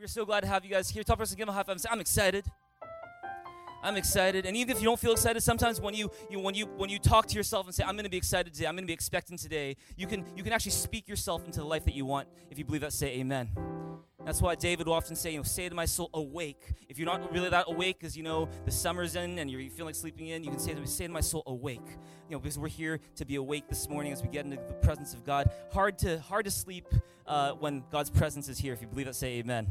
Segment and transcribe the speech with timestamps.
[0.00, 1.02] We're so glad to have you guys here.
[1.02, 2.44] Top person, give them a high five I'm excited.
[3.82, 4.46] I'm excited.
[4.46, 7.00] And even if you don't feel excited, sometimes when you, you when you when you
[7.00, 9.76] talk to yourself and say, I'm gonna be excited today, I'm gonna be expecting today,
[9.96, 12.28] you can you can actually speak yourself into the life that you want.
[12.48, 13.50] If you believe that, say amen.
[14.24, 16.74] That's why David will often say, you know, say to my soul, awake.
[16.88, 19.86] If you're not really that awake because, you know, the summer's in and you're, feeling
[19.86, 21.86] like sleeping in, you can say to me, say to my soul, awake.
[22.28, 24.74] You know, because we're here to be awake this morning as we get into the
[24.74, 25.50] presence of God.
[25.72, 26.86] Hard to, hard to sleep
[27.26, 28.74] uh, when God's presence is here.
[28.74, 29.68] If you believe that, say amen.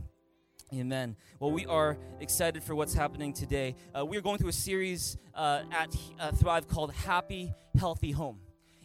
[0.74, 1.16] Amen.
[1.40, 3.74] Well, we are excited for what's happening today.
[3.98, 8.40] Uh, we are going through a series uh, at uh, Thrive called Happy, Healthy Home.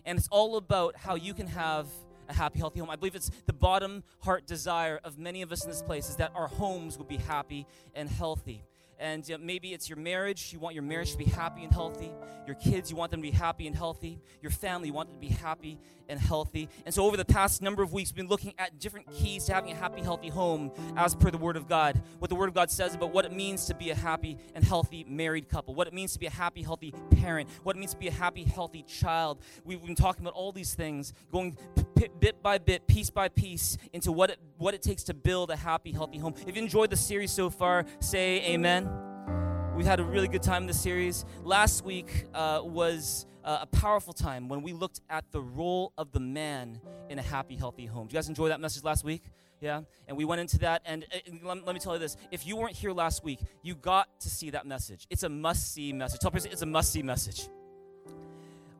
[0.05, 1.89] And it's all about how you can have
[2.29, 2.89] a happy, healthy home.
[2.89, 6.15] I believe it's the bottom heart desire of many of us in this place is
[6.17, 8.63] that our homes would be happy and healthy
[8.99, 10.53] and maybe it's your marriage.
[10.53, 12.11] You want your marriage to be happy and healthy.
[12.47, 14.21] Your kids, you want them to be happy and healthy.
[14.41, 15.79] Your family, you want them to be happy
[16.09, 16.69] and healthy.
[16.85, 19.55] And so, over the past number of weeks, we've been looking at different keys to
[19.55, 22.01] having a happy, healthy home as per the Word of God.
[22.19, 24.65] What the Word of God says about what it means to be a happy and
[24.65, 27.93] healthy married couple, what it means to be a happy, healthy parent, what it means
[27.93, 29.41] to be a happy, healthy child.
[29.65, 31.57] We've been talking about all these things, going
[32.23, 35.57] bit by bit, piece by piece, into what it, what it takes to build a
[35.57, 36.35] happy, healthy home.
[36.47, 38.89] If you enjoyed the series so far, say amen.
[39.75, 41.25] We've had a really good time in the series.
[41.43, 46.13] Last week uh, was uh, a powerful time when we looked at the role of
[46.13, 48.07] the man in a happy, healthy home.
[48.07, 49.25] Did you guys enjoy that message last week?
[49.61, 49.81] Yeah?
[50.07, 50.83] And we went into that.
[50.85, 54.09] And uh, let, me tell you this if you weren't here last week, you got
[54.21, 55.09] to see that message.
[55.11, 56.21] It's a must see message.
[56.21, 57.49] Tell person it's a must see message.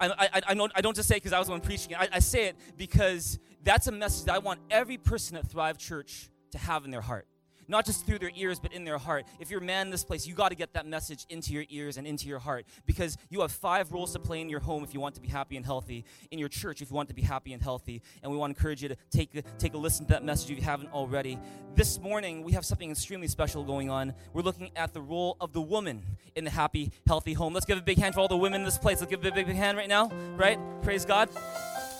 [0.03, 1.93] I, I, I, don't, I don't just say it because I was the one preaching
[1.93, 1.99] it.
[1.99, 5.79] I, I say it because that's a message that I want every person at Thrive
[5.79, 7.27] Church to have in their heart
[7.69, 9.25] not just through their ears, but in their heart.
[9.41, 11.65] If you're a man in this place, you got to get that message into your
[11.71, 14.85] ears and into your heart because you have five roles to play in your home
[14.85, 17.15] if you want to be happy and healthy, in your church if you want to
[17.15, 18.03] be happy and healthy.
[18.23, 20.51] And we want to encourage you to take a, take a listen to that message
[20.51, 21.39] if you haven't already.
[21.75, 24.15] This morning, we have something extremely special going on.
[24.33, 26.03] We're looking at the role of the woman
[26.35, 27.55] in the happy, healthy home.
[27.55, 29.01] Let's give a big hand for all the women in this place.
[29.01, 30.59] Let's give a big, big, big hand right now, right?
[30.83, 31.29] Praise God.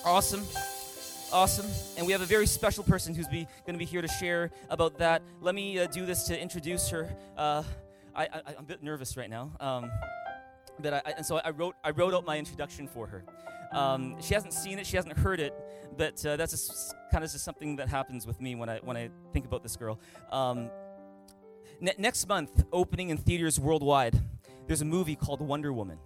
[0.05, 0.43] Awesome
[1.33, 1.67] awesome.
[1.97, 4.99] And we have a very special person who's going to be here to share about
[4.99, 5.23] that.
[5.41, 7.15] Let me uh, do this to introduce her.
[7.37, 7.63] Uh,
[8.15, 9.51] I, am a bit nervous right now.
[9.59, 9.91] Um,
[10.79, 13.25] but I, and so I wrote, I wrote out my introduction for her.
[13.73, 15.55] Um, she hasn't seen it, she hasn't heard it,
[15.97, 18.99] but uh, that's just kind of just something that happens with me when I, when
[18.99, 19.99] I think about this girl.
[20.31, 20.71] Um,
[21.81, 24.21] ne- next month, opening in theaters worldwide,
[24.67, 25.99] there's a movie called Wonder Woman.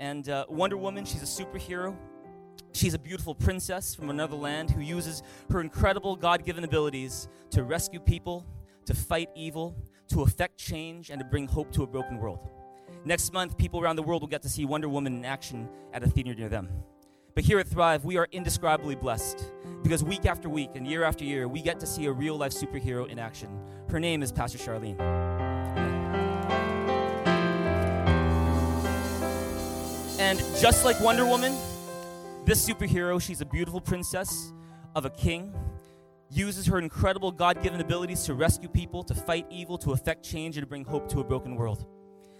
[0.00, 1.96] And uh, Wonder Woman, she's a superhero.
[2.72, 7.62] She's a beautiful princess from another land who uses her incredible God given abilities to
[7.62, 8.46] rescue people,
[8.84, 9.76] to fight evil,
[10.08, 12.38] to effect change, and to bring hope to a broken world.
[13.04, 16.02] Next month, people around the world will get to see Wonder Woman in action at
[16.02, 16.68] a theater near them.
[17.34, 19.52] But here at Thrive, we are indescribably blessed
[19.82, 22.52] because week after week and year after year, we get to see a real life
[22.52, 23.48] superhero in action.
[23.88, 24.98] Her name is Pastor Charlene.
[30.18, 31.54] And just like Wonder Woman,
[32.48, 34.54] this superhero, she's a beautiful princess
[34.96, 35.54] of a king,
[36.30, 40.56] uses her incredible God given abilities to rescue people, to fight evil, to effect change,
[40.56, 41.84] and to bring hope to a broken world.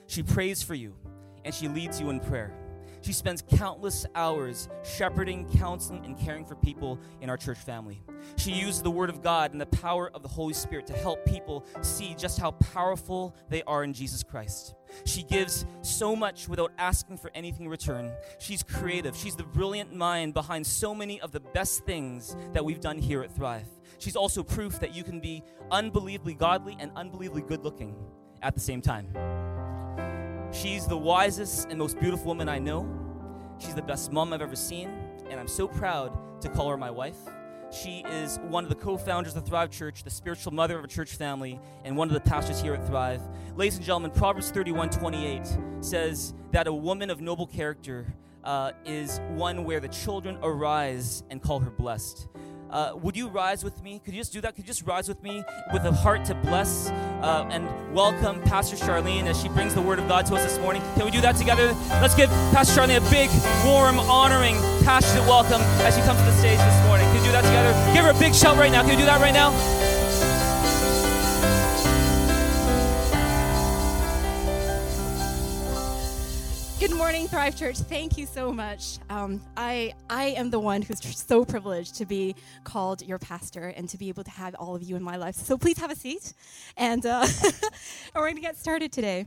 [0.06, 0.96] She prays for you
[1.44, 2.57] and she leads you in prayer.
[3.00, 8.02] She spends countless hours shepherding, counseling, and caring for people in our church family.
[8.36, 11.24] She uses the Word of God and the power of the Holy Spirit to help
[11.24, 14.74] people see just how powerful they are in Jesus Christ.
[15.04, 18.12] She gives so much without asking for anything in return.
[18.38, 19.16] She's creative.
[19.16, 23.22] She's the brilliant mind behind so many of the best things that we've done here
[23.22, 23.68] at Thrive.
[23.98, 27.96] She's also proof that you can be unbelievably godly and unbelievably good looking
[28.42, 29.08] at the same time.
[30.60, 32.88] She's the wisest and most beautiful woman I know.
[33.58, 34.90] She's the best mom I've ever seen,
[35.30, 37.14] and I'm so proud to call her my wife.
[37.70, 40.88] She is one of the co founders of Thrive Church, the spiritual mother of a
[40.88, 43.22] church family, and one of the pastors here at Thrive.
[43.54, 45.46] Ladies and gentlemen, Proverbs 31 28
[45.80, 51.40] says that a woman of noble character uh, is one where the children arise and
[51.40, 52.26] call her blessed.
[52.70, 54.00] Uh, would you rise with me?
[54.04, 54.54] Could you just do that?
[54.54, 55.42] Could you just rise with me
[55.72, 56.90] with a heart to bless
[57.22, 60.58] uh, and welcome Pastor Charlene as she brings the Word of God to us this
[60.58, 60.82] morning?
[60.94, 61.74] Can we do that together?
[62.02, 63.30] Let's give Pastor Charlene a big,
[63.64, 67.06] warm, honoring, passionate welcome as she comes to the stage this morning.
[67.06, 67.72] Can we do that together?
[67.94, 68.82] Give her a big shout right now.
[68.82, 69.50] Can we do that right now?
[76.88, 77.76] Good morning, Thrive Church.
[77.76, 78.98] Thank you so much.
[79.10, 83.86] Um, I I am the one who's so privileged to be called your pastor and
[83.90, 85.34] to be able to have all of you in my life.
[85.34, 86.32] So please have a seat,
[86.78, 87.26] and uh,
[88.14, 89.26] we're going to get started today.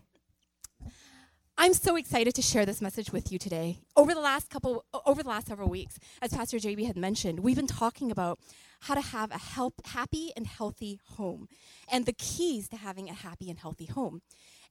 [1.55, 3.77] I'm so excited to share this message with you today.
[3.95, 7.55] Over the last couple, over the last several weeks, as Pastor JB had mentioned, we've
[7.55, 8.39] been talking about
[8.81, 11.47] how to have a help, happy and healthy home
[11.91, 14.23] and the keys to having a happy and healthy home.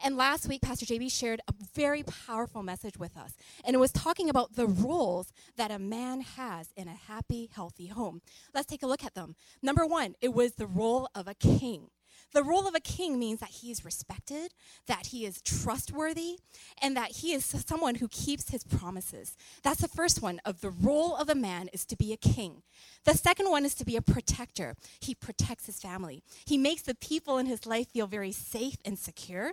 [0.03, 3.35] And last week, Pastor JB shared a very powerful message with us.
[3.65, 7.89] And it was talking about the roles that a man has in a happy, healthy
[7.89, 8.23] home.
[8.55, 9.37] Let's take a look at them.
[9.61, 11.89] Number one, it was the role of a king.
[12.33, 14.55] The role of a king means that he is respected,
[14.87, 16.39] that he is trustworthy,
[16.81, 19.37] and that he is someone who keeps his promises.
[19.63, 22.63] That's the first one of the role of a man is to be a king.
[23.05, 24.77] The second one is to be a protector.
[25.01, 26.23] He protects his family.
[26.47, 29.53] He makes the people in his life feel very safe and secure.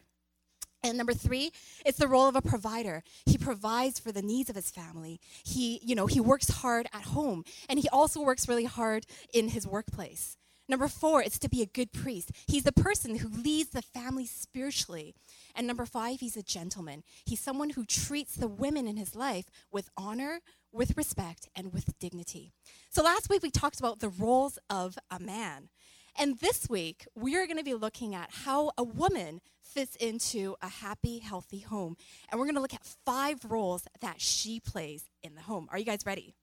[0.84, 1.52] And number three,
[1.86, 3.04] it's the role of a provider.
[3.26, 5.20] He provides for the needs of his family.
[5.44, 9.50] He, you know, he works hard at home, and he also works really hard in
[9.50, 10.38] his workplace.
[10.70, 12.32] Number four, it's to be a good priest.
[12.46, 15.16] He's the person who leads the family spiritually.
[15.56, 17.04] And number five, he's a gentleman.
[17.26, 20.42] He's someone who treats the women in his life with honor,
[20.74, 22.52] with respect, and with dignity.
[22.90, 25.70] So last week we talked about the roles of a man.
[26.20, 30.56] And this week we are going to be looking at how a woman fits into
[30.62, 31.96] a happy, healthy home.
[32.30, 35.68] And we're going to look at five roles that she plays in the home.
[35.72, 36.34] Are you guys ready?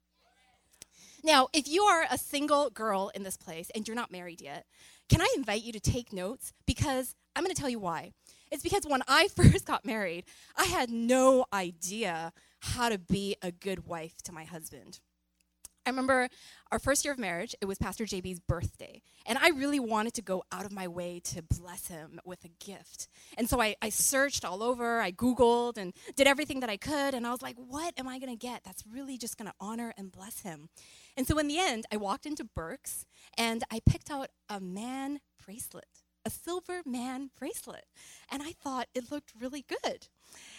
[1.25, 4.67] Now, if you are a single girl in this place and you're not married yet,
[5.09, 6.53] can I invite you to take notes?
[6.67, 8.13] Because I'm going to tell you why.
[8.53, 10.25] It's because when I first got married,
[10.57, 15.01] I had no idea how to be a good wife to my husband.
[15.87, 16.29] I remember
[16.73, 19.03] our first year of marriage, it was Pastor JB's birthday.
[19.27, 22.65] And I really wanted to go out of my way to bless him with a
[22.65, 23.09] gift.
[23.37, 27.15] And so I, I searched all over, I Googled and did everything that I could.
[27.15, 29.55] And I was like, what am I going to get that's really just going to
[29.61, 30.69] honor and bless him?
[31.17, 33.05] And so in the end, I walked into Birks
[33.37, 37.85] and I picked out a man bracelet, a silver man bracelet.
[38.33, 40.09] And I thought it looked really good.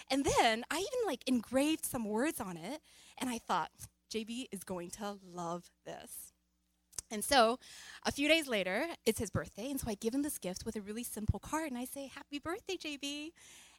[0.09, 2.81] And then I even like engraved some words on it.
[3.17, 3.71] And I thought,
[4.13, 6.33] JB is going to love this.
[7.11, 7.59] And so
[8.03, 9.69] a few days later, it's his birthday.
[9.69, 11.69] And so I give him this gift with a really simple card.
[11.69, 13.31] And I say, Happy birthday, JB.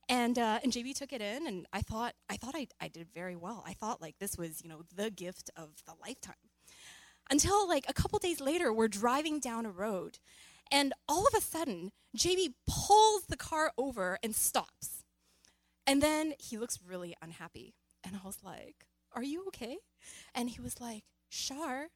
[0.08, 3.08] And, uh, and JB took it in, and I thought, I, thought I, I did
[3.12, 3.64] very well.
[3.67, 6.34] I thought like this was, you know, the gift of the lifetime.
[7.28, 10.20] Until like a couple days later, we're driving down a road,
[10.70, 15.02] and all of a sudden, JB pulls the car over and stops.
[15.87, 17.75] And then he looks really unhappy.
[18.05, 19.78] And I was like, Are you okay?
[20.34, 21.86] And he was like, Shar,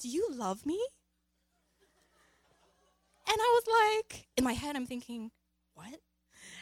[0.00, 0.80] do you love me?
[3.28, 5.30] And I was like, in my head, I'm thinking,
[5.74, 6.00] What?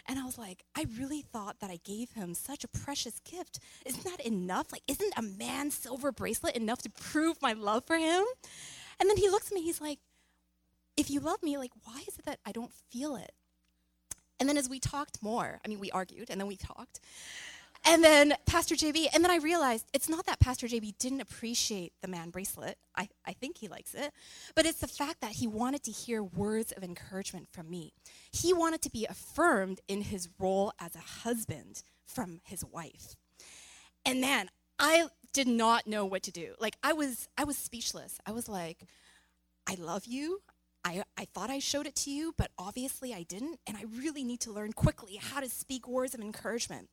[0.06, 3.60] And I was like, I really thought that I gave him such a precious gift.
[3.86, 4.72] Isn't that enough?
[4.72, 8.24] Like, isn't a man's silver bracelet enough to prove my love for him?
[8.98, 10.00] And then he looks at me, he's like,
[10.96, 13.32] if you love me, like, why is it that I don't feel it?
[14.40, 17.00] And then as we talked more, I mean, we argued and then we talked.
[17.84, 21.92] And then Pastor JB, and then I realized it's not that Pastor JB didn't appreciate
[22.02, 22.76] the man bracelet.
[22.96, 24.12] I, I think he likes it.
[24.54, 27.92] But it's the fact that he wanted to hear words of encouragement from me.
[28.30, 33.16] He wanted to be affirmed in his role as a husband from his wife.
[34.04, 36.54] And man, I did not know what to do.
[36.58, 38.18] Like I was I was speechless.
[38.26, 38.84] I was like,
[39.66, 40.40] I love you.
[40.84, 43.58] I, I thought I showed it to you, but obviously I didn't.
[43.66, 46.88] And I really need to learn quickly how to speak words of encouragement.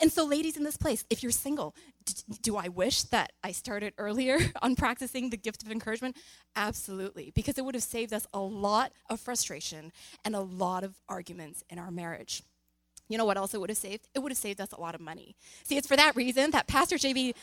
[0.00, 3.52] And so, ladies in this place, if you're single, d- do I wish that I
[3.52, 6.16] started earlier on practicing the gift of encouragement?
[6.54, 9.92] Absolutely, because it would have saved us a lot of frustration
[10.24, 12.42] and a lot of arguments in our marriage.
[13.08, 14.08] You know what else it would have saved?
[14.14, 15.36] It would have saved us a lot of money.
[15.62, 17.34] See, it's for that reason that Pastor JB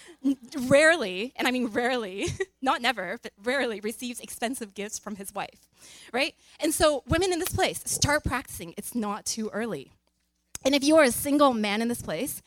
[0.68, 2.28] rarely, and I mean rarely,
[2.62, 5.70] not never, but rarely receives expensive gifts from his wife,
[6.12, 6.36] right?
[6.60, 8.74] And so, women in this place, start practicing.
[8.78, 9.94] It's not too early.
[10.66, 12.42] And if you are a single man in this place,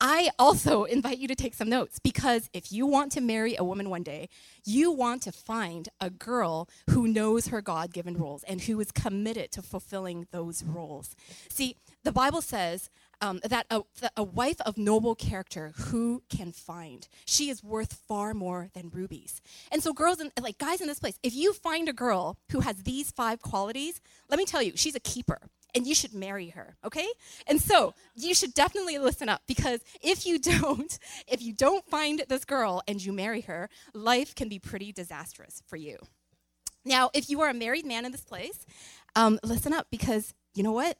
[0.00, 3.64] I also invite you to take some notes because if you want to marry a
[3.64, 4.28] woman one day,
[4.64, 8.92] you want to find a girl who knows her God given roles and who is
[8.92, 11.14] committed to fulfilling those roles.
[11.48, 13.82] See, the Bible says um, that a,
[14.16, 17.08] a wife of noble character who can find?
[17.24, 19.40] She is worth far more than rubies.
[19.72, 22.60] And so girls and like guys in this place if you find a girl who
[22.60, 25.38] has these five qualities let me tell you she's a keeper
[25.74, 27.06] and you should marry her, okay?
[27.46, 32.22] And so you should definitely listen up because if you don't, if you don't find
[32.28, 35.98] this girl and you marry her, life can be pretty disastrous for you.
[36.84, 38.66] Now, if you are a married man in this place,
[39.16, 40.98] um, listen up because you know what?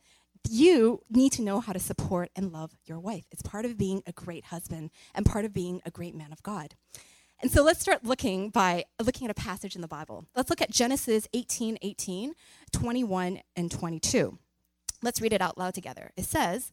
[0.48, 3.24] You need to know how to support and love your wife.
[3.30, 6.42] It's part of being a great husband and part of being a great man of
[6.42, 6.74] God.
[7.40, 10.26] And so let's start looking by looking at a passage in the Bible.
[10.34, 12.34] Let's look at Genesis 18, 18,
[12.72, 14.38] 21, and 22.
[15.04, 16.10] Let's read it out loud together.
[16.16, 16.72] It says,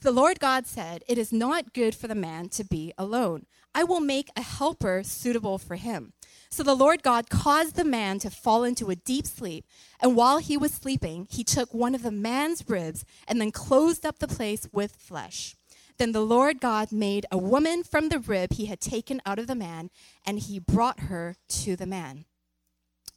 [0.00, 3.46] The Lord God said, It is not good for the man to be alone.
[3.74, 6.12] I will make a helper suitable for him.
[6.48, 9.66] So the Lord God caused the man to fall into a deep sleep.
[10.00, 14.06] And while he was sleeping, he took one of the man's ribs and then closed
[14.06, 15.56] up the place with flesh.
[15.98, 19.46] Then the Lord God made a woman from the rib he had taken out of
[19.46, 19.90] the man,
[20.24, 22.26] and he brought her to the man.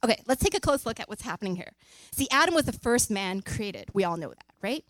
[0.02, 1.72] Okay, let's take a close look at what's happening here.
[2.12, 3.88] See, Adam was the first man created.
[3.92, 4.84] We all know that, right?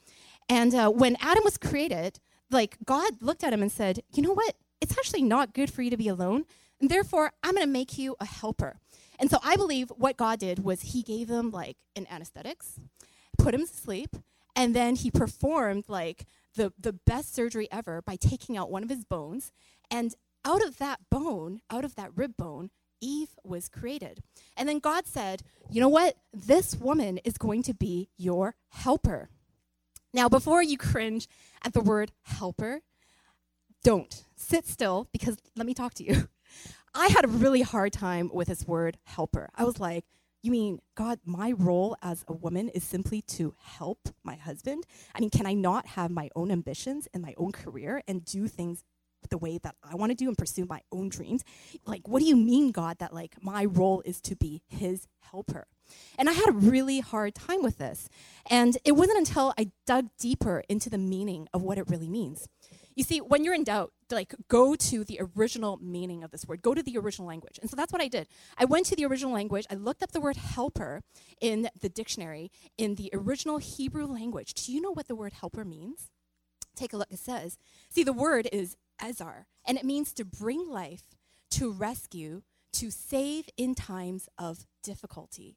[0.48, 4.32] And uh, when Adam was created, like God looked at him and said, You know
[4.32, 4.54] what?
[4.80, 6.44] It's actually not good for you to be alone.
[6.80, 8.78] And therefore, I'm going to make you a helper.
[9.18, 12.80] And so I believe what God did was he gave him like an anesthetics,
[13.38, 14.16] put him to sleep,
[14.56, 16.24] and then he performed like
[16.56, 19.52] the, the best surgery ever by taking out one of his bones.
[19.90, 20.14] And
[20.44, 24.22] out of that bone, out of that rib bone, Eve was created.
[24.56, 26.16] And then God said, You know what?
[26.32, 29.28] This woman is going to be your helper.
[30.12, 31.28] Now, before you cringe
[31.64, 32.80] at the word helper,
[33.82, 34.24] don't.
[34.36, 36.28] Sit still because let me talk to you.
[36.94, 39.50] I had a really hard time with this word helper.
[39.54, 40.04] I was like,
[40.42, 44.84] you mean, God, my role as a woman is simply to help my husband?
[45.14, 48.48] I mean, can I not have my own ambitions and my own career and do
[48.48, 48.82] things
[49.28, 51.44] the way that I want to do and pursue my own dreams?
[51.86, 55.66] Like, what do you mean, God, that like my role is to be his helper?
[56.18, 58.08] And I had a really hard time with this.
[58.48, 62.48] And it wasn't until I dug deeper into the meaning of what it really means.
[62.94, 66.62] You see, when you're in doubt, like go to the original meaning of this word.
[66.62, 67.58] Go to the original language.
[67.60, 68.28] And so that's what I did.
[68.58, 69.66] I went to the original language.
[69.70, 71.02] I looked up the word helper
[71.40, 74.54] in the dictionary in the original Hebrew language.
[74.54, 76.10] Do you know what the word helper means?
[76.76, 77.10] Take a look.
[77.10, 77.58] It says,
[77.88, 81.16] see, the word is ezar, and it means to bring life,
[81.50, 82.42] to rescue,
[82.72, 85.56] to save in times of difficulty.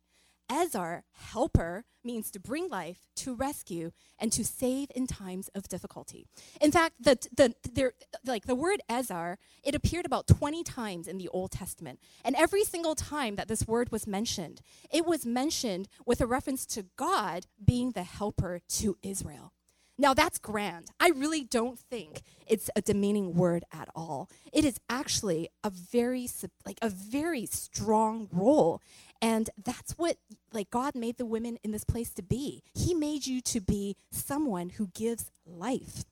[0.49, 6.27] Ezar, helper, means to bring life, to rescue, and to save in times of difficulty.
[6.61, 7.93] In fact, the, the, the,
[8.25, 11.99] like the word Ezar, it appeared about 20 times in the Old Testament.
[12.23, 16.65] And every single time that this word was mentioned, it was mentioned with a reference
[16.67, 19.53] to God being the helper to Israel.
[19.97, 20.89] Now that's grand.
[20.99, 24.29] I really don't think it's a demeaning word at all.
[24.51, 26.27] It is actually a very
[26.65, 28.81] like a very strong role.
[29.21, 30.17] And that's what
[30.51, 32.63] like God made the women in this place to be.
[32.73, 36.03] He made you to be someone who gives life.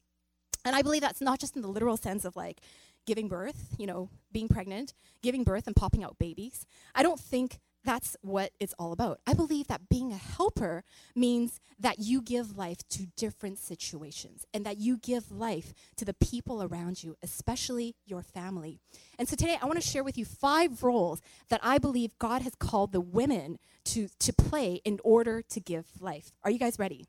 [0.63, 2.61] And I believe that's not just in the literal sense of like
[3.07, 6.65] giving birth, you know, being pregnant, giving birth and popping out babies.
[6.93, 9.19] I don't think that's what it's all about.
[9.25, 10.83] I believe that being a helper
[11.15, 16.13] means that you give life to different situations and that you give life to the
[16.13, 18.79] people around you, especially your family.
[19.17, 22.43] And so today I want to share with you five roles that I believe God
[22.43, 26.31] has called the women to, to play in order to give life.
[26.43, 27.07] Are you guys ready?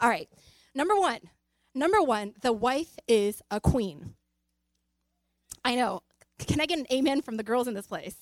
[0.00, 0.28] All right.
[0.74, 1.20] Number one.
[1.74, 4.14] Number one, the wife is a queen.
[5.64, 6.03] I know.
[6.38, 8.16] Can I get an amen from the girls in this place?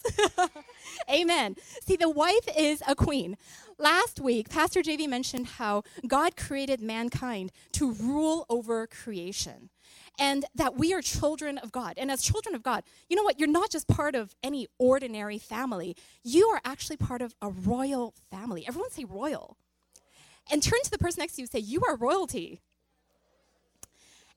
[1.11, 1.57] amen.
[1.83, 3.37] See, the wife is a queen.
[3.78, 9.71] Last week, Pastor JB mentioned how God created mankind to rule over creation
[10.19, 11.95] and that we are children of God.
[11.97, 13.40] And as children of God, you know what?
[13.40, 18.14] You're not just part of any ordinary family, you are actually part of a royal
[18.31, 18.66] family.
[18.66, 19.57] Everyone say royal.
[20.50, 22.61] And turn to the person next to you and say, You are royalty.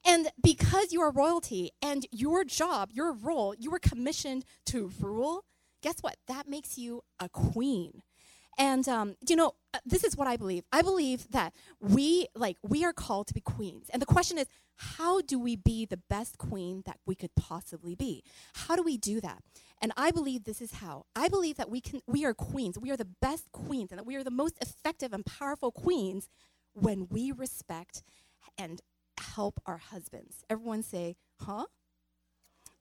[0.05, 5.45] And because you are royalty and your job, your role, you were commissioned to rule,
[5.81, 6.17] guess what?
[6.27, 8.03] That makes you a queen.
[8.57, 10.63] And um, you know, uh, this is what I believe.
[10.71, 13.89] I believe that we like we are called to be queens.
[13.91, 14.47] And the question is,
[14.77, 18.23] how do we be the best queen that we could possibly be?
[18.53, 19.43] How do we do that?
[19.81, 21.05] And I believe this is how.
[21.15, 22.79] I believe that we can we are queens.
[22.79, 26.29] We are the best queens and that we are the most effective and powerful queens
[26.73, 28.03] when we respect
[28.57, 28.81] and
[29.33, 30.43] help our husbands.
[30.49, 31.65] Everyone say, huh?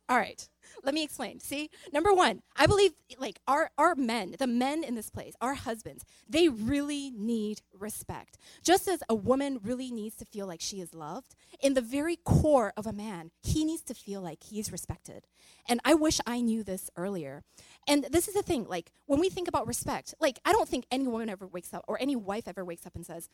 [0.06, 0.46] All right,
[0.82, 1.40] let me explain.
[1.40, 5.54] See, number one, I believe like our, our men, the men in this place, our
[5.54, 8.36] husbands, they really need respect.
[8.62, 12.16] Just as a woman really needs to feel like she is loved, in the very
[12.16, 15.26] core of a man, he needs to feel like he's respected.
[15.66, 17.42] And I wish I knew this earlier.
[17.88, 20.84] And this is the thing, like when we think about respect, like I don't think
[20.90, 23.30] any woman ever wakes up or any wife ever wakes up and says,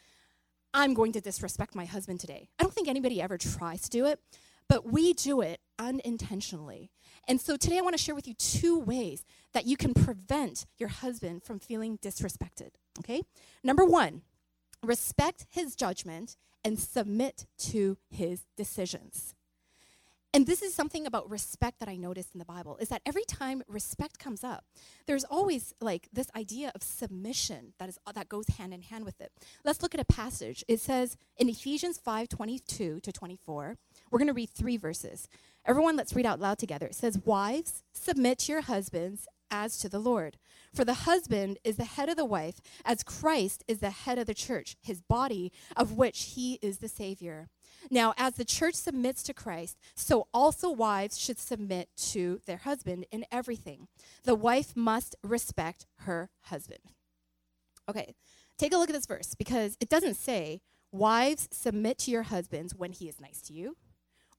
[0.72, 2.48] I'm going to disrespect my husband today.
[2.58, 4.20] I don't think anybody ever tries to do it,
[4.68, 6.90] but we do it unintentionally.
[7.26, 10.66] And so today I want to share with you two ways that you can prevent
[10.78, 12.70] your husband from feeling disrespected.
[13.00, 13.22] Okay?
[13.64, 14.22] Number one,
[14.82, 19.34] respect his judgment and submit to his decisions.
[20.32, 23.24] And this is something about respect that I noticed in the Bible is that every
[23.24, 24.64] time respect comes up,
[25.06, 29.20] there's always like this idea of submission that is that goes hand in hand with
[29.20, 29.32] it.
[29.64, 30.64] Let's look at a passage.
[30.68, 33.76] It says in Ephesians 5:22 to 24.
[34.10, 35.28] We're going to read 3 verses.
[35.66, 36.86] Everyone let's read out loud together.
[36.86, 40.38] It says, "Wives, submit to your husbands as to the Lord.
[40.74, 44.26] For the husband is the head of the wife, as Christ is the head of
[44.26, 47.48] the church, his body, of which he is the Savior.
[47.90, 53.06] Now, as the church submits to Christ, so also wives should submit to their husband
[53.10, 53.88] in everything.
[54.24, 56.80] The wife must respect her husband.
[57.88, 58.14] Okay,
[58.58, 60.60] take a look at this verse because it doesn't say,
[60.92, 63.76] Wives, submit to your husbands when he is nice to you,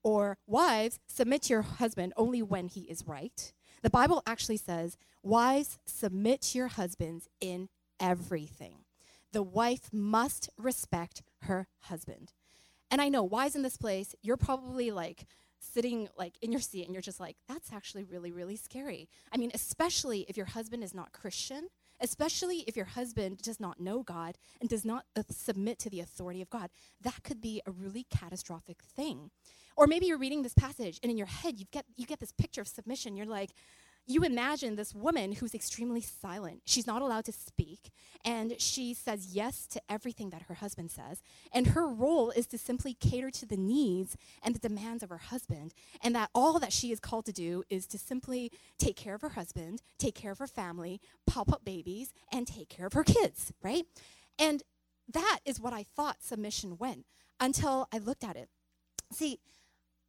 [0.04, 3.54] or Wives, submit to your husband only when he is right.
[3.82, 7.70] The Bible actually says, Wives, submit to your husbands in
[8.00, 8.86] everything.
[9.32, 12.34] The wife must respect her husband.
[12.90, 15.26] And I know, wives in this place, you're probably like
[15.60, 19.08] sitting like in your seat and you're just like, that's actually really, really scary.
[19.32, 21.70] I mean, especially if your husband is not Christian,
[22.02, 26.00] especially if your husband does not know God and does not uh, submit to the
[26.00, 26.70] authority of God.
[27.02, 29.32] That could be a really catastrophic thing.
[29.78, 32.32] Or maybe you're reading this passage and in your head you get you get this
[32.32, 33.16] picture of submission.
[33.16, 33.52] You're like,
[34.08, 36.62] you imagine this woman who's extremely silent.
[36.66, 37.92] She's not allowed to speak,
[38.26, 41.22] and she says yes to everything that her husband says.
[41.54, 45.18] And her role is to simply cater to the needs and the demands of her
[45.18, 49.16] husband, and that all that she is called to do is to simply take care
[49.16, 52.94] of her husband, take care of her family, pop up babies, and take care of
[52.94, 53.86] her kids, right?
[54.40, 54.64] And
[55.12, 57.06] that is what I thought submission went
[57.40, 58.50] until I looked at it.
[59.12, 59.40] See,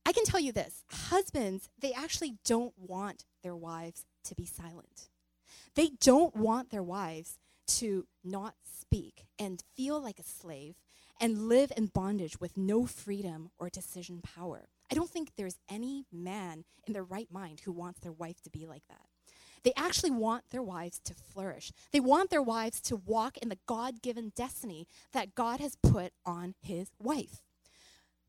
[0.04, 5.08] I can tell you this husbands, they actually don't want their wives to be silent.
[5.74, 10.74] They don't want their wives to not speak and feel like a slave
[11.20, 14.68] and live in bondage with no freedom or decision power.
[14.90, 18.50] I don't think there's any man in their right mind who wants their wife to
[18.50, 19.06] be like that.
[19.62, 21.72] They actually want their wives to flourish.
[21.92, 26.12] They want their wives to walk in the God given destiny that God has put
[26.26, 27.42] on his wife.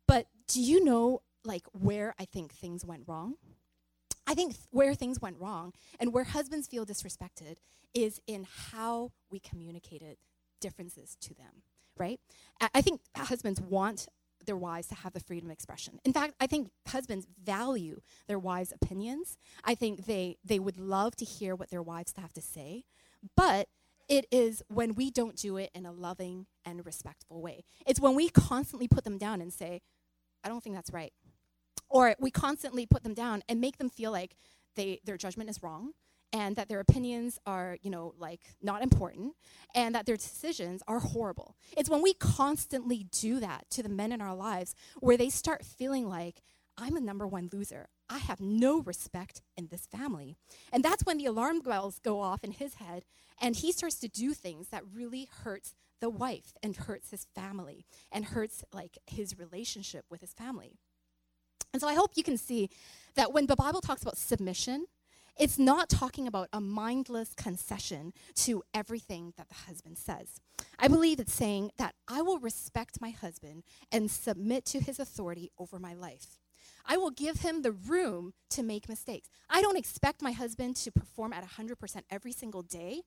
[0.07, 3.35] But do you know like where I think things went wrong.
[4.25, 7.57] I think th- where things went wrong and where husbands feel disrespected
[7.93, 10.17] is in how we communicated
[10.61, 11.63] differences to them,
[11.97, 12.19] right?
[12.61, 14.07] I, I think husbands want
[14.45, 15.99] their wives to have the freedom of expression.
[16.03, 19.37] In fact, I think husbands value their wives' opinions.
[19.63, 22.83] I think they they would love to hear what their wives have to say,
[23.35, 23.67] but
[24.09, 27.63] it is when we don't do it in a loving and respectful way.
[27.85, 29.81] It's when we constantly put them down and say,
[30.43, 31.13] I don't think that's right.
[31.89, 34.35] Or we constantly put them down and make them feel like
[34.75, 35.91] they, their judgment is wrong
[36.33, 39.35] and that their opinions are, you know, like not important
[39.75, 41.55] and that their decisions are horrible.
[41.77, 45.63] It's when we constantly do that to the men in our lives where they start
[45.63, 46.41] feeling like,
[46.75, 47.89] I'm a number one loser.
[48.09, 50.35] I have no respect in this family.
[50.71, 53.03] And that's when the alarm bells go off in his head
[53.39, 57.85] and he starts to do things that really hurts the wife and hurts his family
[58.11, 60.79] and hurts like his relationship with his family.
[61.73, 62.69] And so I hope you can see
[63.15, 64.85] that when the Bible talks about submission,
[65.37, 70.39] it's not talking about a mindless concession to everything that the husband says.
[70.77, 75.49] I believe it's saying that I will respect my husband and submit to his authority
[75.57, 76.37] over my life.
[76.85, 79.29] I will give him the room to make mistakes.
[79.49, 83.01] I don't expect my husband to perform at 100% every single day.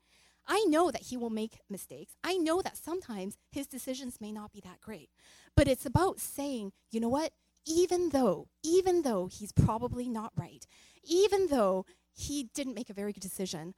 [0.49, 2.15] I know that he will make mistakes.
[2.25, 5.11] I know that sometimes his decisions may not be that great.
[5.55, 7.33] But it's about saying, you know what?
[7.67, 10.67] Even though, even though he's probably not right,
[11.05, 13.75] even though he didn't make a very good decision,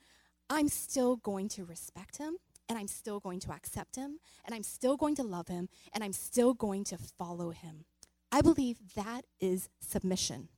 [0.51, 2.37] I'm still going to respect him
[2.69, 6.05] and I'm still going to accept him and I'm still going to love him and
[6.05, 7.85] I'm still going to follow him.
[8.31, 10.49] I believe that is submission.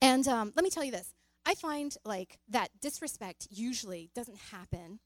[0.00, 5.00] And um, let me tell you this I find like that disrespect usually doesn't happen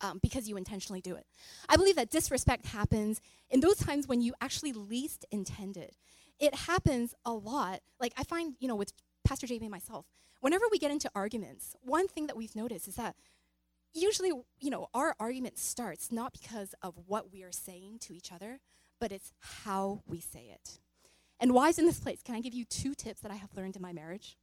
[0.00, 1.26] um, because you intentionally do it.
[1.68, 5.96] I believe that disrespect happens in those times when you actually least intended.
[6.38, 7.80] It happens a lot.
[8.00, 8.92] Like I find, you know, with
[9.24, 10.06] Pastor JB and myself,
[10.40, 13.16] whenever we get into arguments, one thing that we've noticed is that
[13.92, 14.30] usually,
[14.60, 18.60] you know, our argument starts not because of what we are saying to each other,
[19.00, 20.78] but it's how we say it.
[21.40, 23.76] And wives in this place, can I give you two tips that I have learned
[23.76, 24.36] in my marriage?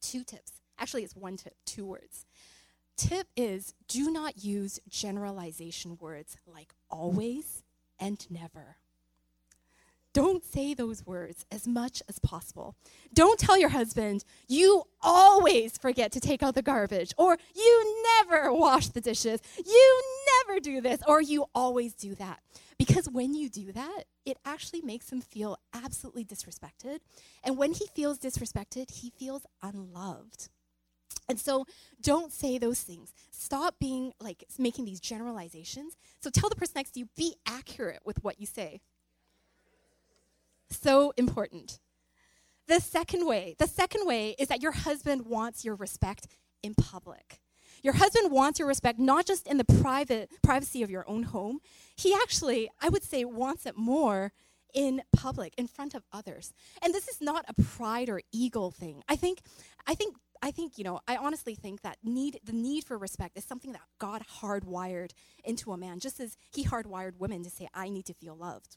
[0.00, 0.60] Two tips.
[0.78, 2.26] Actually, it's one tip, two words
[2.96, 7.62] tip is do not use generalization words like always
[7.98, 8.76] and never.
[10.12, 12.74] don't say those words as much as possible.
[13.12, 18.50] Don't tell your husband, you always forget to take out the garbage, or you never
[18.50, 20.02] wash the dishes, you
[20.46, 22.40] never do this, or you always do that.
[22.78, 27.00] Because when you do that, it actually makes him feel absolutely disrespected.
[27.44, 30.48] And when he feels disrespected, he feels unloved.
[31.28, 31.66] And so
[32.00, 33.12] don't say those things.
[33.30, 35.96] Stop being like making these generalizations.
[36.20, 38.80] So tell the person next to you, be accurate with what you say.
[40.70, 41.78] So important.
[42.68, 46.26] The second way, the second way is that your husband wants your respect
[46.62, 47.40] in public.
[47.82, 51.60] Your husband wants your respect not just in the private privacy of your own home.
[51.96, 54.32] He actually, I would say, wants it more
[54.74, 56.52] in public, in front of others.
[56.82, 59.02] And this is not a pride or ego thing.
[59.08, 59.40] I think,
[59.86, 63.36] I think, I think, you know, I honestly think that need the need for respect
[63.36, 65.12] is something that God hardwired
[65.44, 68.76] into a man, just as He hardwired women to say, "I need to feel loved."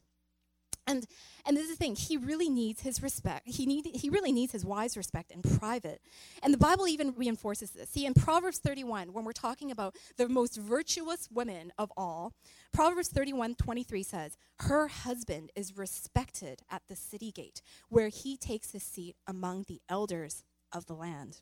[0.89, 1.06] And
[1.45, 3.48] and this is the thing, he really needs his respect.
[3.48, 6.02] He need he really needs his wise respect in private.
[6.41, 7.89] And the Bible even reinforces this.
[7.89, 12.34] See, in Proverbs 31, when we're talking about the most virtuous women of all,
[12.74, 18.72] Proverbs 31, 23 says, Her husband is respected at the city gate, where he takes
[18.72, 21.41] his seat among the elders of the land.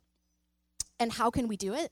[1.00, 1.92] And how can we do it?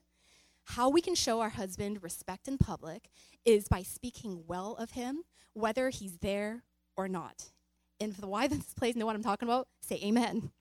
[0.64, 3.10] How we can show our husband respect in public
[3.46, 6.64] is by speaking well of him, whether he's there
[6.98, 7.52] or not.
[8.00, 10.52] And for the wives in this place know what I'm talking about, say amen.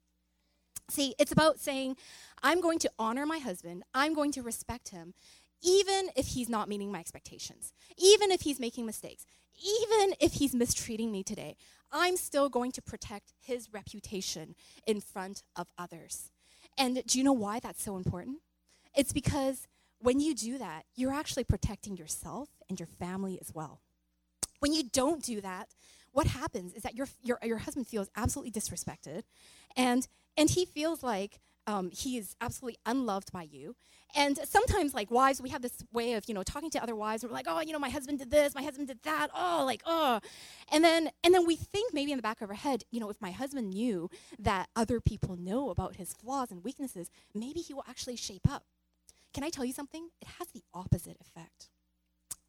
[0.91, 1.97] See, it's about saying,
[2.43, 5.15] I'm going to honor my husband, I'm going to respect him,
[5.63, 9.25] even if he's not meeting my expectations, even if he's making mistakes,
[9.65, 11.57] even if he's mistreating me today.
[11.91, 14.55] I'm still going to protect his reputation
[14.87, 16.31] in front of others.
[16.77, 18.39] And do you know why that's so important?
[18.97, 19.67] It's because
[19.99, 23.81] when you do that, you're actually protecting yourself and your family as well.
[24.61, 25.69] When you don't do that,
[26.13, 29.23] what happens is that your, your, your husband feels absolutely disrespected
[29.77, 30.07] and,
[30.37, 33.75] and he feels like um, he is absolutely unloved by you.
[34.17, 37.23] And sometimes, like wives, we have this way of, you know, talking to other wives.
[37.23, 39.29] And we're like, oh, you know, my husband did this, my husband did that.
[39.35, 40.21] Oh, like, oh,
[40.71, 43.11] and then and then we think maybe in the back of our head, you know,
[43.11, 47.75] if my husband knew that other people know about his flaws and weaknesses, maybe he
[47.75, 48.65] will actually shape up.
[49.33, 50.11] Can I tell you something?
[50.23, 51.71] It has the opposite effect.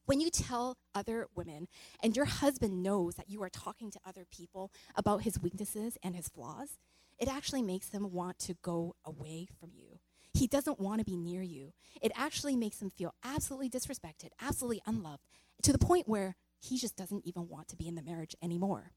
[0.06, 1.68] When you tell other women
[2.04, 6.16] and your husband knows that you are talking to other people about his weaknesses and
[6.16, 6.78] his flaws,
[7.18, 10.00] it actually makes them want to go away from you.
[10.36, 11.72] He doesn't want to be near you.
[12.02, 15.24] It actually makes him feel absolutely disrespected, absolutely unloved,
[15.64, 18.92] to the point where he just doesn't even want to be in the marriage anymore.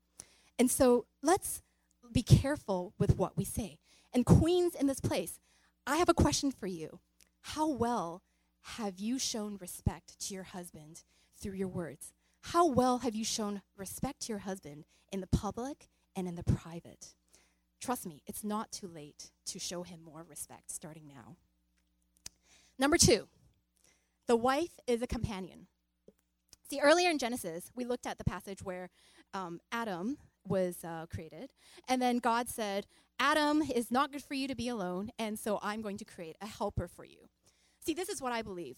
[0.58, 1.62] And so let's
[2.12, 3.78] be careful with what we say.
[4.12, 5.38] And queens in this place,
[5.86, 6.98] I have a question for you.
[7.40, 8.22] How well
[8.76, 11.04] have you shown respect to your husband
[11.40, 12.12] through your words?
[12.42, 16.42] How well have you shown respect to your husband in the public and in the
[16.42, 17.14] private?
[17.80, 21.36] Trust me, it's not too late to show him more respect starting now.
[22.78, 23.28] Number two,
[24.26, 25.66] the wife is a companion.
[26.68, 28.90] See, earlier in Genesis, we looked at the passage where
[29.32, 31.50] um, Adam was uh, created,
[31.88, 32.86] and then God said,
[33.18, 36.36] Adam is not good for you to be alone, and so I'm going to create
[36.40, 37.28] a helper for you.
[37.84, 38.76] See, this is what I believe.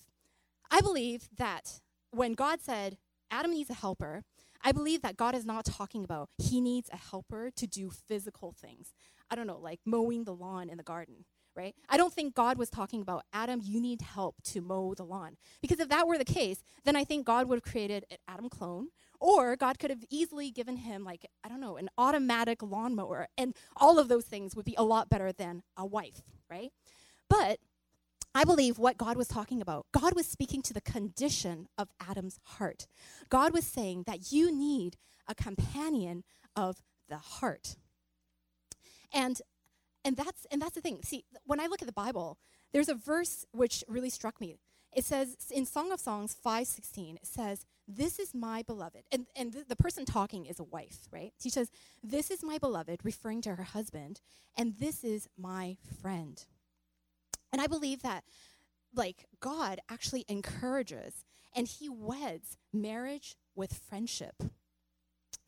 [0.71, 2.97] I believe that when God said
[3.31, 4.23] Adam needs a helper,
[4.63, 8.53] I believe that God is not talking about he needs a helper to do physical
[8.53, 8.93] things.
[9.31, 11.25] I don't know, like mowing the lawn in the garden,
[11.57, 11.75] right?
[11.89, 15.37] I don't think God was talking about Adam, you need help to mow the lawn.
[15.61, 18.49] Because if that were the case, then I think God would have created an Adam
[18.49, 18.89] clone,
[19.21, 23.29] or God could have easily given him, like, I don't know, an automatic lawnmower.
[23.39, 26.73] And all of those things would be a lot better than a wife, right?
[27.29, 27.61] But
[28.35, 32.39] I believe what God was talking about, God was speaking to the condition of Adam's
[32.45, 32.87] heart.
[33.29, 36.23] God was saying that you need a companion
[36.55, 37.77] of the heart.
[39.13, 39.41] And
[40.05, 41.01] and that's and that's the thing.
[41.03, 42.39] See, when I look at the Bible,
[42.73, 44.57] there's a verse which really struck me.
[44.93, 49.53] It says in Song of Songs 5:16, it says, "This is my beloved." And and
[49.53, 51.33] th- the person talking is a wife, right?
[51.41, 51.71] She says,
[52.03, 54.21] "This is my beloved," referring to her husband,
[54.57, 56.45] and this is my friend.
[57.53, 58.25] And I believe that,
[58.95, 64.43] like, God actually encourages and he weds marriage with friendship.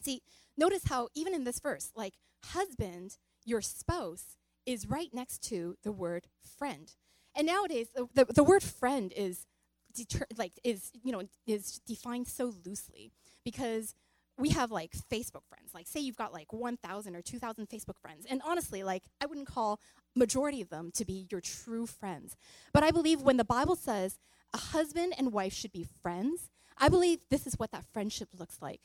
[0.01, 0.23] See,
[0.57, 4.37] notice how, even in this verse, like, husband, your spouse,
[4.67, 6.95] is right next to the word friend.
[7.35, 9.47] And nowadays, the, the, the word friend is
[9.95, 13.13] deter- like is you know is defined so loosely
[13.45, 13.95] because
[14.39, 15.75] we have like Facebook friends.
[15.75, 18.27] Like, say you've got like 1,000 or 2,000 Facebook friends.
[18.29, 19.81] And honestly, like, I wouldn't call
[20.15, 22.37] majority of them to be your true friends.
[22.73, 24.19] But I believe when the Bible says
[24.53, 28.59] a husband and wife should be friends, I believe this is what that friendship looks
[28.61, 28.81] like.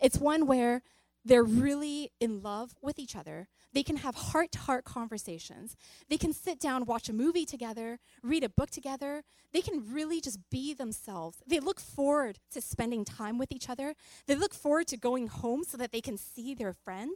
[0.00, 0.82] It's one where
[1.24, 3.48] they're really in love with each other.
[3.72, 5.76] They can have heart to heart conversations.
[6.08, 9.22] They can sit down, watch a movie together, read a book together.
[9.52, 11.38] They can really just be themselves.
[11.46, 13.94] They look forward to spending time with each other.
[14.26, 17.14] They look forward to going home so that they can see their friend.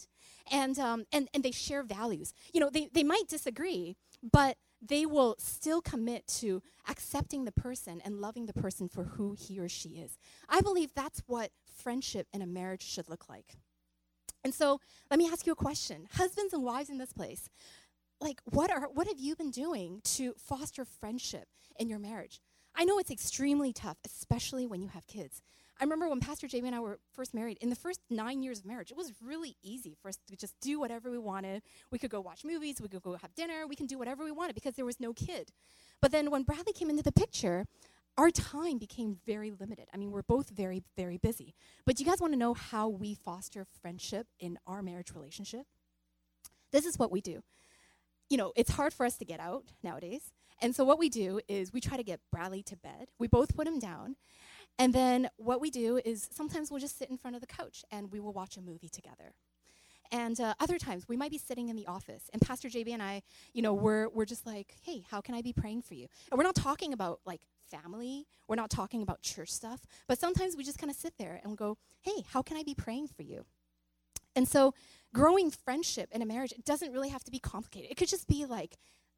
[0.50, 2.32] And, um, and, and they share values.
[2.52, 8.00] You know, they, they might disagree, but they will still commit to accepting the person
[8.04, 10.18] and loving the person for who he or she is.
[10.48, 13.56] I believe that's what friendship in a marriage should look like.
[14.46, 14.80] And so
[15.10, 16.06] let me ask you a question.
[16.12, 17.50] Husbands and wives in this place,
[18.20, 21.48] like what are what have you been doing to foster friendship
[21.80, 22.40] in your marriage?
[22.76, 25.42] I know it's extremely tough, especially when you have kids.
[25.80, 28.60] I remember when Pastor JB and I were first married, in the first nine years
[28.60, 31.62] of marriage, it was really easy for us to just do whatever we wanted.
[31.90, 34.30] We could go watch movies, we could go have dinner, we can do whatever we
[34.30, 35.50] wanted because there was no kid.
[36.00, 37.66] But then when Bradley came into the picture,
[38.18, 39.86] our time became very limited.
[39.92, 41.54] I mean, we're both very, very busy.
[41.84, 45.66] But do you guys want to know how we foster friendship in our marriage relationship?
[46.72, 47.42] This is what we do.
[48.28, 50.32] You know, it's hard for us to get out nowadays.
[50.60, 53.08] And so what we do is we try to get Bradley to bed.
[53.18, 54.16] We both put him down.
[54.78, 57.84] And then what we do is sometimes we'll just sit in front of the couch
[57.90, 59.34] and we will watch a movie together.
[60.12, 63.02] And uh, other times we might be sitting in the office, and Pastor JB and
[63.02, 66.06] I, you know, we're, we're just like, hey, how can I be praying for you?
[66.30, 67.40] And we're not talking about like
[67.70, 71.40] family, we're not talking about church stuff, but sometimes we just kind of sit there
[71.42, 73.44] and we go, hey, how can I be praying for you?
[74.34, 74.74] And so
[75.14, 77.90] growing friendship in a marriage, it doesn't really have to be complicated.
[77.90, 78.76] It could just be like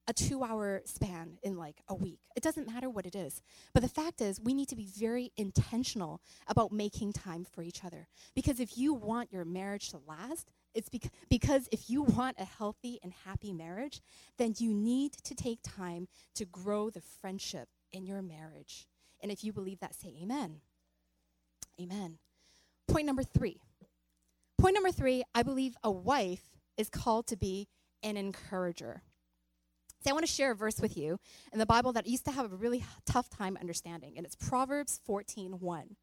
[0.09, 2.21] a two hour span in like a week.
[2.35, 3.43] It doesn't matter what it is.
[3.75, 7.85] But the fact is, we need to be very intentional about making time for each
[7.85, 8.09] other.
[8.35, 12.45] Because if you want your marriage to last, it's bec- because if you want a
[12.45, 14.01] healthy and happy marriage,
[14.39, 18.87] then you need to take time to grow the friendship in your marriage.
[19.21, 20.61] And if you believe that, say amen.
[21.81, 22.19] Amen.
[22.87, 23.61] Point number three.
[24.57, 27.67] Point number three I believe a wife is called to be
[28.05, 29.03] an encourager.
[30.05, 31.19] See, I want to share a verse with you
[31.53, 34.37] in the Bible that I used to have a really tough time understanding, and it's
[34.37, 35.97] Proverbs 14:1.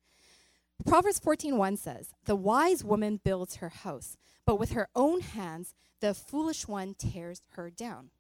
[0.84, 6.14] Proverbs 14:1 says, "The wise woman builds her house, but with her own hands the
[6.14, 8.12] foolish one tears her down."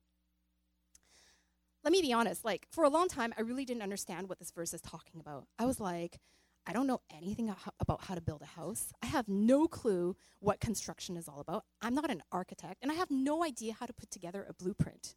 [1.84, 4.52] Let me be honest, like for a long time I really didn't understand what this
[4.52, 5.48] verse is talking about.
[5.60, 6.20] I was like,
[6.65, 8.91] I don't know anything about how to build a house.
[9.04, 11.65] I have no clue what construction is all about.
[11.82, 15.15] I'm not an architect, and I have no idea how to put together a blueprint.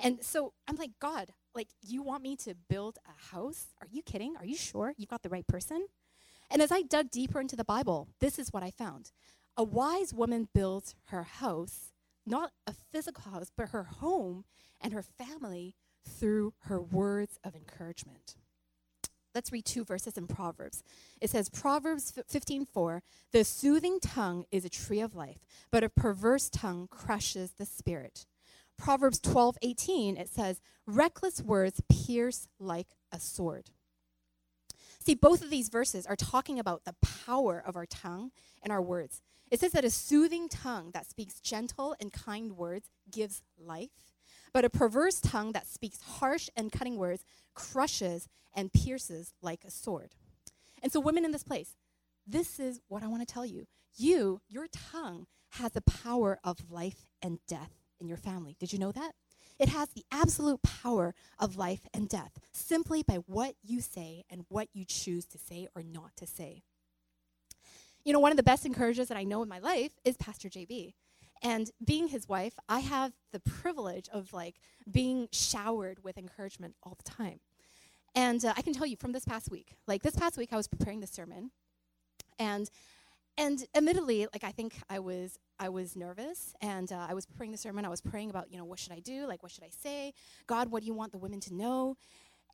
[0.00, 3.68] And so I'm like, God, like, you want me to build a house?
[3.80, 4.36] Are you kidding?
[4.36, 5.86] Are you sure you've got the right person?
[6.52, 9.10] And as I dug deeper into the Bible, this is what I found.
[9.56, 11.92] A wise woman builds her house,
[12.26, 14.44] not a physical house, but her home
[14.78, 15.74] and her family
[16.06, 18.36] through her words of encouragement.
[19.34, 20.82] Let's read two verses in Proverbs.
[21.22, 26.50] It says, Proverbs 15:4, "The soothing tongue is a tree of life, but a perverse
[26.50, 28.26] tongue crushes the spirit."
[28.76, 33.70] Proverbs 12:18, it says, "Reckless words pierce like a sword."
[35.04, 38.30] See, both of these verses are talking about the power of our tongue
[38.62, 39.20] and our words.
[39.50, 44.14] It says that a soothing tongue that speaks gentle and kind words gives life,
[44.52, 49.70] but a perverse tongue that speaks harsh and cutting words crushes and pierces like a
[49.70, 50.14] sword.
[50.82, 51.76] And so, women in this place,
[52.24, 53.66] this is what I want to tell you.
[53.96, 58.56] You, your tongue, has the power of life and death in your family.
[58.58, 59.12] Did you know that?
[59.62, 64.44] It has the absolute power of life and death simply by what you say and
[64.48, 66.64] what you choose to say or not to say.
[68.04, 70.48] You know, one of the best encouragers that I know in my life is Pastor
[70.48, 70.94] JB.
[71.44, 74.56] And being his wife, I have the privilege of like
[74.90, 77.38] being showered with encouragement all the time.
[78.16, 80.56] And uh, I can tell you from this past week, like this past week, I
[80.56, 81.52] was preparing the sermon,
[82.36, 82.68] and
[83.38, 87.52] and admittedly, like I think I was I was nervous, and uh, I was preparing
[87.52, 87.84] the sermon.
[87.84, 90.12] I was praying about you know what should I do, like what should I say,
[90.46, 91.96] God, what do you want the women to know?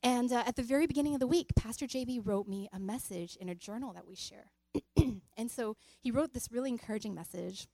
[0.01, 3.35] And uh, at the very beginning of the week, Pastor JB wrote me a message
[3.35, 4.51] in a journal that we share,
[5.37, 7.67] and so he wrote this really encouraging message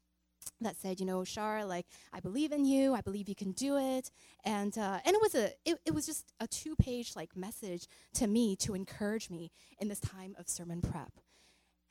[0.62, 3.78] that said, you know, Shar, like I believe in you, I believe you can do
[3.78, 4.12] it,
[4.44, 7.88] and uh, and it was a it, it was just a two page like message
[8.15, 11.12] to me to encourage me in this time of sermon prep.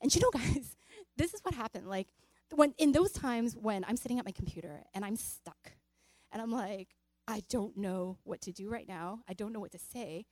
[0.04, 0.76] And you know, guys,
[1.16, 1.88] this is what happened.
[1.88, 2.06] Like
[2.54, 5.72] when in those times when I'm sitting at my computer and I'm stuck,
[6.30, 6.88] and I'm like,
[7.26, 9.20] I don't know what to do right now.
[9.28, 10.26] I don't know what to say.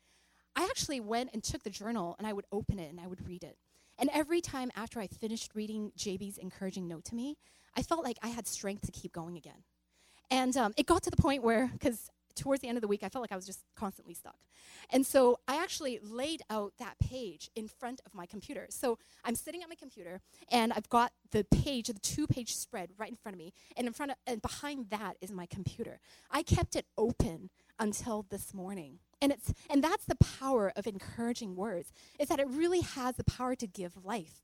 [0.55, 3.27] I actually went and took the journal and I would open it and I would
[3.27, 3.57] read it.
[3.99, 7.39] And every time after I finished reading JB's encouraging note to me,
[7.77, 9.65] I felt like I had strength to keep going again.
[10.31, 13.03] And um, it got to the point where, because towards the end of the week,
[13.03, 14.37] I felt like I was just constantly stuck.
[14.91, 18.67] And so I actually laid out that page in front of my computer.
[18.71, 22.91] So I'm sitting at my computer and I've got the page, the two page spread
[22.99, 23.53] right in front of me.
[23.77, 26.01] And in front of, and behind that is my computer.
[26.31, 28.99] I kept it open until this morning.
[29.21, 31.93] And it's and that's the power of encouraging words.
[32.19, 34.43] Is that it really has the power to give life.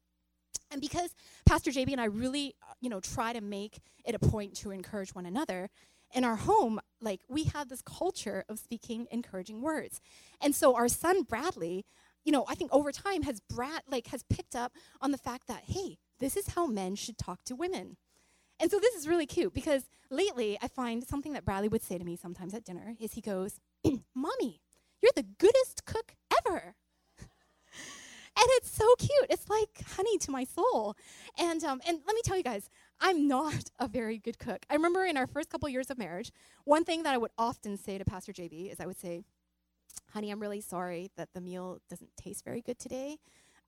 [0.70, 1.14] And because
[1.46, 4.70] Pastor JB and I really, uh, you know, try to make it a point to
[4.70, 5.70] encourage one another,
[6.14, 10.00] in our home, like we have this culture of speaking encouraging words.
[10.40, 11.84] And so our son Bradley,
[12.24, 15.46] you know, I think over time has Brad like has picked up on the fact
[15.48, 17.96] that hey, this is how men should talk to women.
[18.60, 21.96] And so this is really cute because lately I find something that Bradley would say
[21.96, 23.60] to me sometimes at dinner is he goes,
[24.14, 24.60] "Mommy,
[25.00, 26.74] you're the goodest cook ever."
[27.20, 29.26] and it's so cute.
[29.30, 30.96] It's like honey to my soul.
[31.38, 32.68] And um, and let me tell you guys,
[33.00, 34.64] I'm not a very good cook.
[34.70, 36.32] I remember in our first couple years of marriage,
[36.64, 39.22] one thing that I would often say to Pastor JB is I would say,
[40.12, 43.18] "Honey, I'm really sorry that the meal doesn't taste very good today."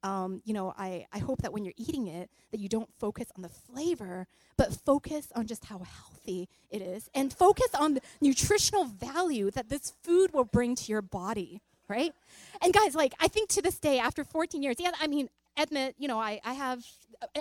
[0.02, 3.28] Um, you know, I, I hope that when you're eating it, that you don't focus
[3.36, 8.00] on the flavor, but focus on just how healthy it is and focus on the
[8.18, 12.14] nutritional value that this food will bring to your body right?
[12.62, 15.96] And guys, like I think to this day, after 14 years, yeah, I mean, admit,
[15.98, 16.86] you know, I, I have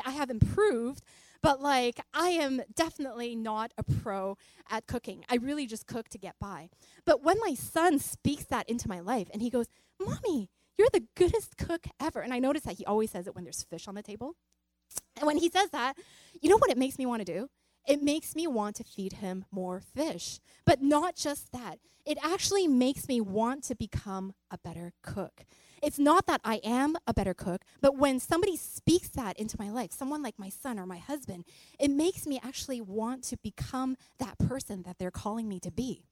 [0.06, 1.04] I have improved,
[1.41, 4.38] but like I am definitely not a pro
[4.69, 5.25] at cooking.
[5.30, 6.69] I really just cook to get by.
[7.06, 9.67] But when my son speaks that into my life and he goes,
[9.99, 12.21] Mommy, you're the goodest cook ever.
[12.21, 14.36] And I notice that he always says it when there's fish on the table.
[15.17, 15.97] And when he says that,
[16.41, 17.49] you know what it makes me want to do?
[17.89, 20.39] it makes me want to feed him more fish.
[20.63, 25.45] But not just that, it actually makes me want to become a better cook.
[25.82, 29.70] It's not that I am a better cook, but when somebody speaks that into my
[29.70, 31.46] life, someone like my son or my husband,
[31.80, 36.04] it makes me actually want to become that person that they're calling me to be.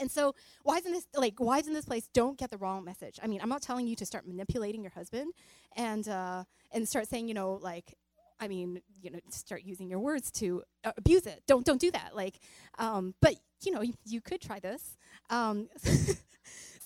[0.00, 3.20] And so, wives in this like wives in this place don't get the wrong message.
[3.22, 5.32] I mean, I'm not telling you to start manipulating your husband
[5.76, 7.94] and uh, and start saying, you know, like
[8.40, 11.42] I mean, you know, start using your words to uh, abuse it.
[11.46, 12.16] Don't don't do that.
[12.16, 12.40] Like,
[12.78, 14.96] um, but you know, you, you could try this.
[15.30, 15.68] Um,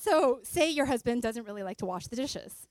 [0.07, 2.67] so, say your husband doesn't really like to wash the dishes,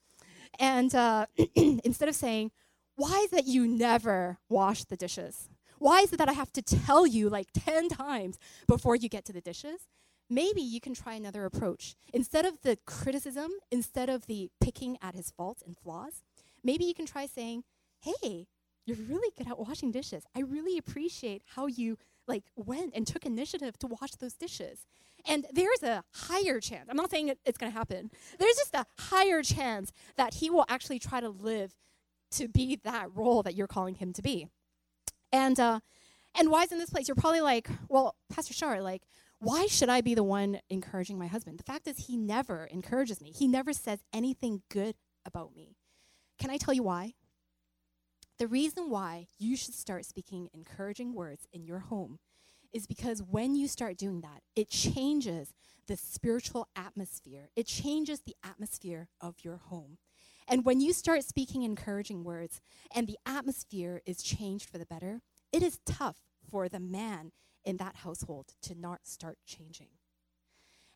[0.58, 2.50] and uh, instead of saying,
[2.96, 6.62] "Why is that you never wash the dishes?" Why is it that I have to
[6.62, 9.88] tell you like 10 times before you get to the dishes?
[10.28, 11.96] Maybe you can try another approach.
[12.12, 16.22] Instead of the criticism, instead of the picking at his faults and flaws,
[16.64, 17.62] maybe you can try saying,
[18.00, 18.48] Hey,
[18.86, 20.24] you're really good at washing dishes.
[20.34, 24.86] I really appreciate how you like went and took initiative to wash those dishes.
[25.28, 26.86] And there's a higher chance.
[26.88, 28.10] I'm not saying it, it's going to happen.
[28.38, 31.74] There's just a higher chance that he will actually try to live
[32.32, 34.48] to be that role that you're calling him to be.
[35.32, 35.80] And uh,
[36.38, 37.08] and why is in this place?
[37.08, 39.02] You're probably like, well, Pastor Shar, like,
[39.38, 41.58] why should I be the one encouraging my husband?
[41.58, 43.32] The fact is, he never encourages me.
[43.32, 45.76] He never says anything good about me.
[46.38, 47.14] Can I tell you why?
[48.38, 52.18] The reason why you should start speaking encouraging words in your home
[52.72, 55.54] is because when you start doing that, it changes
[55.86, 57.48] the spiritual atmosphere.
[57.56, 59.96] It changes the atmosphere of your home.
[60.48, 62.60] And when you start speaking encouraging words
[62.94, 66.18] and the atmosphere is changed for the better, it is tough
[66.50, 67.32] for the man
[67.64, 69.88] in that household to not start changing.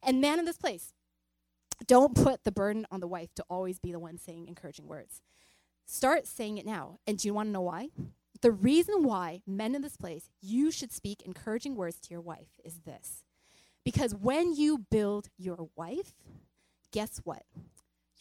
[0.03, 0.92] And man in this place,
[1.87, 5.22] don't put the burden on the wife to always be the one saying encouraging words.
[5.92, 7.00] Start saying it now.
[7.05, 7.88] And do you want to know why?
[8.42, 12.46] The reason why, men in this place, you should speak encouraging words to your wife
[12.64, 13.24] is this.
[13.85, 16.12] Because when you build your wife,
[16.92, 17.42] guess what?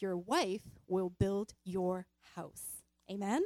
[0.00, 2.82] Your wife will build your house.
[3.08, 3.44] Amen?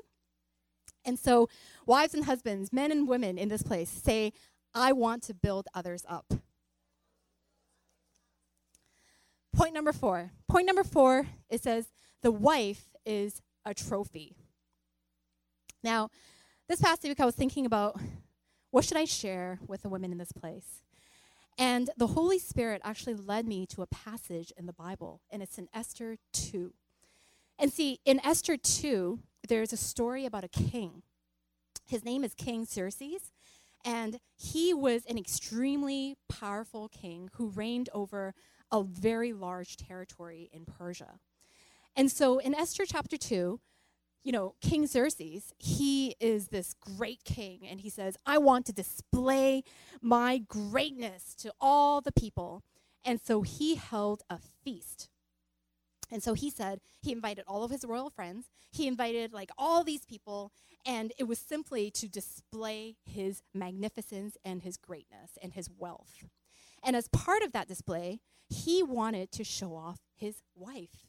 [1.04, 1.50] And so,
[1.84, 4.32] wives and husbands, men and women in this place, say,
[4.72, 6.32] I want to build others up.
[9.54, 10.30] Point number four.
[10.48, 11.88] Point number four, it says,
[12.22, 14.36] the wife is a trophy.
[15.82, 16.10] Now,
[16.68, 18.00] this past week I was thinking about
[18.70, 20.82] what should I share with the women in this place?
[21.56, 25.58] And the Holy Spirit actually led me to a passage in the Bible, and it's
[25.58, 26.72] in Esther 2.
[27.58, 31.02] And see, in Esther 2, there's a story about a king.
[31.86, 33.30] His name is King Xerxes,
[33.84, 38.34] and he was an extremely powerful king who reigned over
[38.72, 41.20] a very large territory in Persia.
[41.96, 43.60] And so in Esther chapter 2,
[44.24, 48.72] you know, King Xerxes, he is this great king, and he says, I want to
[48.72, 49.62] display
[50.00, 52.62] my greatness to all the people.
[53.04, 55.10] And so he held a feast.
[56.10, 59.84] And so he said, he invited all of his royal friends, he invited like all
[59.84, 60.52] these people,
[60.86, 66.24] and it was simply to display his magnificence and his greatness and his wealth.
[66.82, 71.03] And as part of that display, he wanted to show off his wife.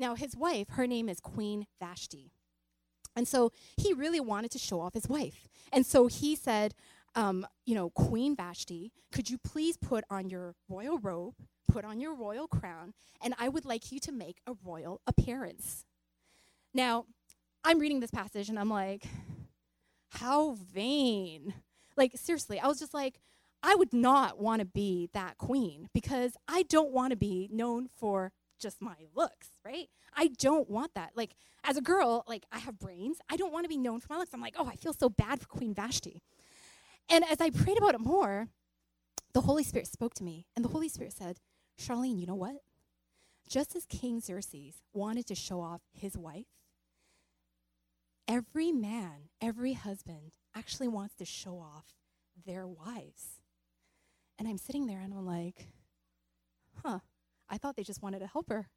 [0.00, 2.32] Now, his wife, her name is Queen Vashti.
[3.14, 5.46] And so he really wanted to show off his wife.
[5.72, 6.74] And so he said,
[7.14, 11.34] um, you know, Queen Vashti, could you please put on your royal robe,
[11.68, 15.84] put on your royal crown, and I would like you to make a royal appearance.
[16.72, 17.04] Now,
[17.62, 19.04] I'm reading this passage and I'm like,
[20.12, 21.52] how vain.
[21.96, 23.20] Like, seriously, I was just like,
[23.62, 27.88] I would not want to be that queen because I don't want to be known
[27.94, 29.88] for just my looks, right?
[30.14, 31.12] I don't want that.
[31.16, 31.34] Like,
[31.64, 33.18] as a girl, like, I have brains.
[33.28, 34.32] I don't want to be known for my looks.
[34.32, 36.22] I'm like, oh, I feel so bad for Queen Vashti.
[37.08, 38.48] And as I prayed about it more,
[39.32, 41.38] the Holy Spirit spoke to me, and the Holy Spirit said,
[41.78, 42.56] Charlene, you know what?
[43.48, 46.46] Just as King Xerxes wanted to show off his wife,
[48.28, 51.86] every man, every husband actually wants to show off
[52.46, 53.40] their wives.
[54.38, 55.68] And I'm sitting there and I'm like,
[56.84, 57.00] huh,
[57.50, 58.68] I thought they just wanted to help her.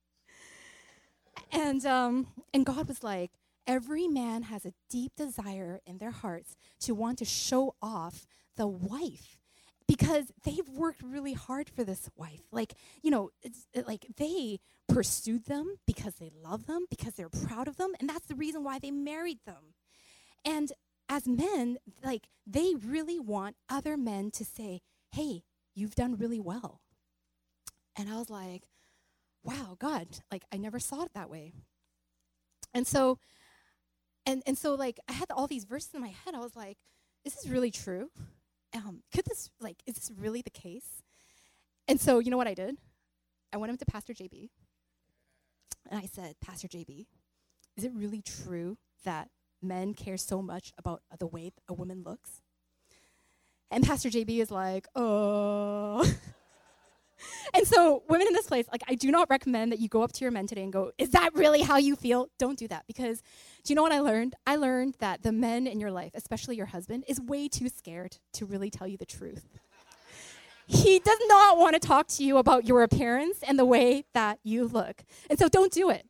[1.51, 3.31] And, um, and God was like,
[3.67, 8.67] every man has a deep desire in their hearts to want to show off the
[8.67, 9.39] wife
[9.87, 12.41] because they've worked really hard for this wife.
[12.51, 17.29] Like, you know, it's it, like they pursued them because they love them, because they're
[17.29, 19.73] proud of them, and that's the reason why they married them.
[20.45, 20.71] And
[21.09, 25.43] as men, like they really want other men to say, "Hey,
[25.75, 26.82] you've done really well."
[27.95, 28.63] And I was like,
[29.43, 31.53] "Wow, God, like I never saw it that way."
[32.73, 33.19] And so
[34.25, 36.35] and and so like I had all these verses in my head.
[36.35, 36.77] I was like,
[37.25, 38.09] "Is this really true?"
[38.75, 41.03] um, could this, like, is this really the case?
[41.87, 42.77] And so, you know what I did?
[43.51, 44.49] I went up to Pastor JB
[45.89, 47.05] and I said, Pastor JB,
[47.77, 49.29] is it really true that
[49.61, 52.41] men care so much about the way a woman looks?
[53.69, 56.09] And Pastor JB is like, oh.
[57.63, 60.11] and so, women in this place, like, I do not recommend that you go up
[60.11, 62.27] to your men today and go, Is that really how you feel?
[62.37, 63.23] Don't do that because
[63.63, 64.35] do you know what I learned?
[64.45, 68.17] I learned that the men in your life, especially your husband, is way too scared
[68.33, 69.47] to really tell you the truth.
[70.67, 74.39] he does not want to talk to you about your appearance and the way that
[74.43, 75.05] you look.
[75.29, 76.05] And so, don't do it.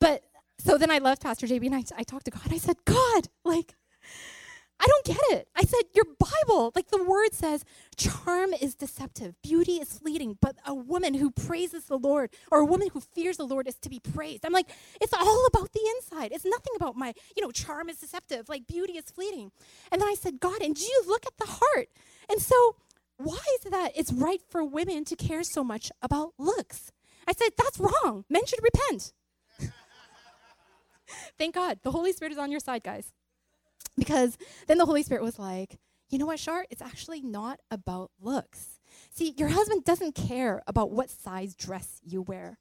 [0.00, 0.22] But
[0.58, 2.50] so then I left Pastor JB and I, I talked to God.
[2.50, 3.74] I said, God, like,
[4.78, 5.48] I don't get it.
[5.56, 7.64] I said, Your Bible, like the word says,
[7.96, 12.64] charm is deceptive, beauty is fleeting, but a woman who praises the Lord or a
[12.64, 14.44] woman who fears the Lord is to be praised.
[14.44, 14.68] I'm like,
[15.00, 16.32] it's all about the inside.
[16.32, 19.50] It's nothing about my, you know, charm is deceptive, like beauty is fleeting.
[19.90, 21.88] And then I said, God, and do you look at the heart.
[22.28, 22.76] And so,
[23.16, 26.92] why is it that it's right for women to care so much about looks?
[27.26, 28.24] I said, that's wrong.
[28.28, 29.12] Men should repent.
[31.38, 31.78] Thank God.
[31.82, 33.12] The Holy Spirit is on your side, guys.
[33.96, 34.36] Because
[34.66, 35.78] then the Holy Spirit was like,
[36.08, 36.66] you know what, Shar?
[36.70, 38.78] It's actually not about looks.
[39.10, 42.58] See, your husband doesn't care about what size dress you wear.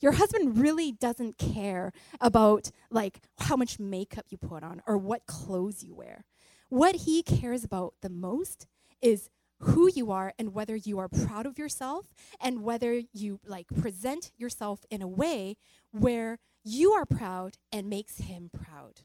[0.00, 5.26] Your husband really doesn't care about like how much makeup you put on or what
[5.26, 6.24] clothes you wear.
[6.68, 8.66] What he cares about the most
[9.00, 9.30] is
[9.60, 12.06] who you are and whether you are proud of yourself
[12.40, 15.56] and whether you like present yourself in a way
[15.90, 19.02] where you are proud and makes him proud.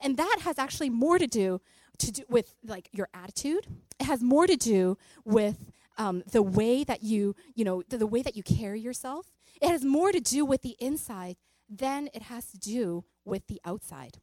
[0.00, 1.60] And that has actually more to do
[1.98, 3.66] to do with like your attitude.
[3.98, 8.06] It has more to do with um, the way that you, you know, the, the
[8.06, 9.32] way that you carry yourself.
[9.60, 11.36] It has more to do with the inside
[11.68, 14.18] than it has to do with the outside.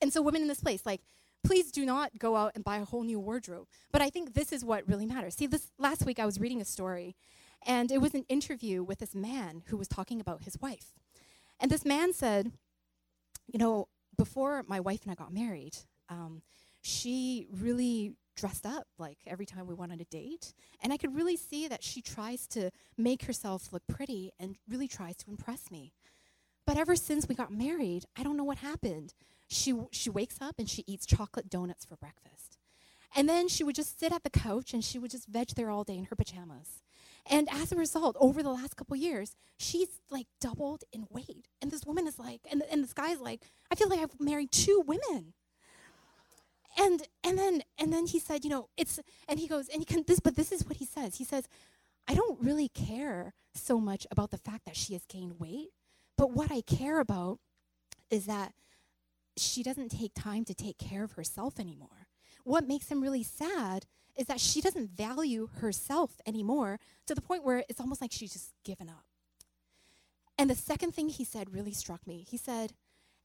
[0.00, 1.02] And so, women in this place, like,
[1.44, 3.68] please do not go out and buy a whole new wardrobe.
[3.92, 5.36] But I think this is what really matters.
[5.36, 7.14] See, this last week I was reading a story,
[7.64, 10.92] and it was an interview with this man who was talking about his wife.
[11.60, 12.52] And this man said,
[13.46, 15.76] You know, before my wife and I got married,
[16.08, 16.42] um,
[16.80, 20.54] she really dressed up like every time we went on a date.
[20.82, 24.88] And I could really see that she tries to make herself look pretty and really
[24.88, 25.92] tries to impress me.
[26.66, 29.14] But ever since we got married, I don't know what happened.
[29.48, 32.58] She, she wakes up and she eats chocolate donuts for breakfast.
[33.14, 35.70] And then she would just sit at the couch and she would just veg there
[35.70, 36.82] all day in her pajamas.
[37.30, 41.46] And as a result, over the last couple years, she's like doubled in weight.
[41.60, 44.50] And this woman is like, and, and this guy's like, I feel like I've married
[44.50, 45.34] two women.
[46.78, 48.98] And and then and then he said, you know, it's
[49.28, 51.16] and he goes, and he can this, but this is what he says.
[51.16, 51.46] He says,
[52.08, 55.68] I don't really care so much about the fact that she has gained weight,
[56.16, 57.38] but what I care about
[58.10, 58.52] is that
[59.36, 62.08] she doesn't take time to take care of herself anymore.
[62.44, 63.86] What makes him really sad
[64.16, 68.32] is that she doesn't value herself anymore to the point where it's almost like she's
[68.32, 69.04] just given up.
[70.38, 72.24] And the second thing he said really struck me.
[72.28, 72.72] He said,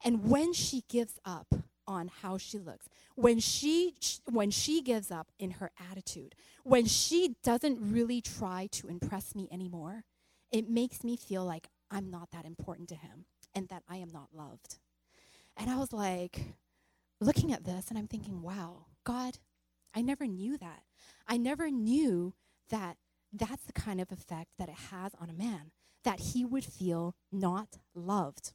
[0.03, 1.53] and when she gives up
[1.87, 3.95] on how she looks, when she
[4.29, 9.47] when she gives up in her attitude, when she doesn't really try to impress me
[9.51, 10.03] anymore,
[10.51, 13.25] it makes me feel like I'm not that important to him
[13.55, 14.77] and that I am not loved.
[15.55, 16.41] And I was like
[17.19, 19.39] looking at this and I'm thinking, wow, God,
[19.97, 20.83] I never knew that.
[21.27, 22.35] I never knew
[22.69, 22.97] that
[23.33, 25.71] that's the kind of effect that it has on a man,
[26.03, 28.53] that he would feel not loved.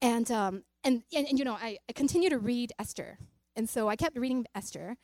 [0.00, 3.18] And, um, and, and, and, you know, I, I continue to read Esther.
[3.54, 4.96] And so I kept reading Esther.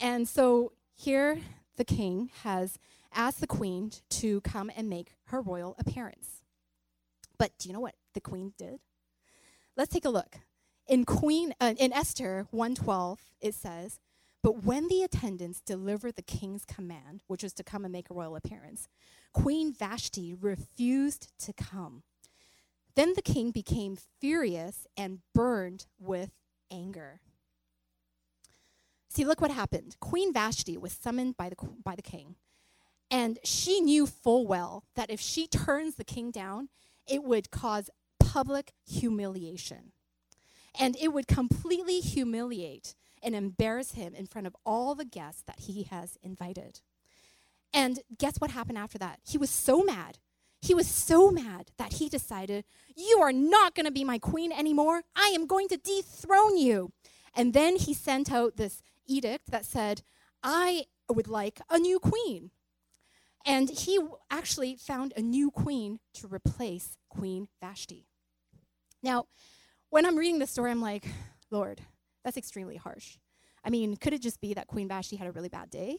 [0.00, 1.38] And so here
[1.76, 2.80] the king has
[3.14, 6.42] asked the queen to come and make her royal appearance.
[7.38, 8.80] But do you know what the queen did?
[9.76, 10.40] Let's take a look.
[10.86, 14.00] In Queen uh, in Esther 1:12 it says,
[14.42, 18.14] "But when the attendants delivered the king's command, which was to come and make a
[18.14, 18.88] royal appearance,
[19.32, 22.02] Queen Vashti refused to come.
[22.94, 26.32] Then the king became furious and burned with
[26.70, 27.20] anger."
[29.08, 29.96] See, look what happened.
[30.00, 32.34] Queen Vashti was summoned by the by the king,
[33.10, 36.70] and she knew full well that if she turns the king down,
[37.06, 39.92] it would cause public humiliation.
[40.78, 45.60] And it would completely humiliate and embarrass him in front of all the guests that
[45.60, 46.80] he has invited.
[47.72, 49.20] And guess what happened after that?
[49.24, 50.18] He was so mad.
[50.60, 52.64] He was so mad that he decided,
[52.96, 55.02] You are not going to be my queen anymore.
[55.16, 56.92] I am going to dethrone you.
[57.34, 60.02] And then he sent out this edict that said,
[60.42, 62.50] I would like a new queen.
[63.44, 63.98] And he
[64.30, 68.06] actually found a new queen to replace Queen Vashti.
[69.02, 69.26] Now,
[69.92, 71.06] when I'm reading this story, I'm like,
[71.50, 71.82] Lord,
[72.24, 73.18] that's extremely harsh.
[73.62, 75.98] I mean, could it just be that Queen Vashti had a really bad day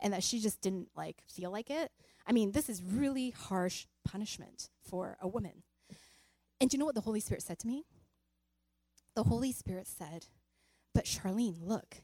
[0.00, 1.90] and that she just didn't like feel like it?
[2.24, 5.64] I mean, this is really harsh punishment for a woman.
[6.60, 7.84] And do you know what the Holy Spirit said to me?
[9.16, 10.26] The Holy Spirit said,
[10.94, 11.96] But Charlene, look,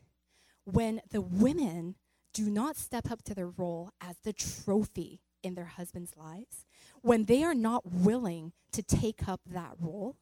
[0.64, 1.94] when the women
[2.34, 6.66] do not step up to their role as the trophy in their husbands' lives,
[7.00, 10.16] when they are not willing to take up that role,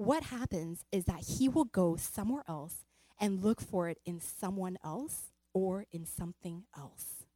[0.00, 2.86] what happens is that he will go somewhere else
[3.20, 7.26] and look for it in someone else or in something else.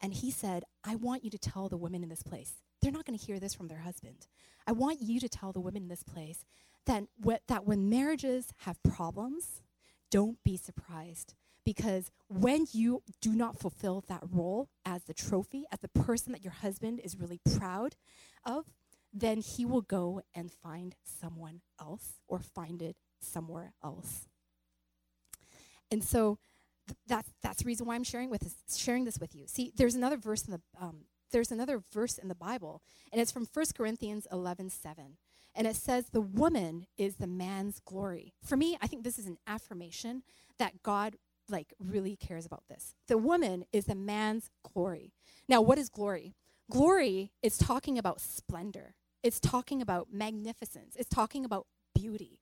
[0.00, 3.04] And he said, I want you to tell the women in this place, they're not
[3.04, 4.26] going to hear this from their husband.
[4.66, 6.46] I want you to tell the women in this place
[6.86, 9.60] that, wh- that when marriages have problems,
[10.10, 11.34] don't be surprised.
[11.62, 16.42] Because when you do not fulfill that role as the trophy, as the person that
[16.42, 17.96] your husband is really proud
[18.46, 18.64] of,
[19.12, 24.26] then he will go and find someone else or find it somewhere else.
[25.90, 26.38] And so
[26.88, 29.46] th- that's that's the reason why I'm sharing with this, sharing this with you.
[29.46, 33.32] See, there's another verse in the um, there's another verse in the Bible, and it's
[33.32, 35.16] from 1 Corinthians 11, 7.
[35.54, 38.34] And it says, The woman is the man's glory.
[38.42, 40.22] For me, I think this is an affirmation
[40.58, 41.16] that God
[41.48, 42.94] like really cares about this.
[43.08, 45.12] The woman is the man's glory.
[45.48, 46.34] Now, what is glory?
[46.70, 48.94] Glory is talking about splendor.
[49.22, 50.96] It's talking about magnificence.
[50.96, 52.40] It's talking about beauty.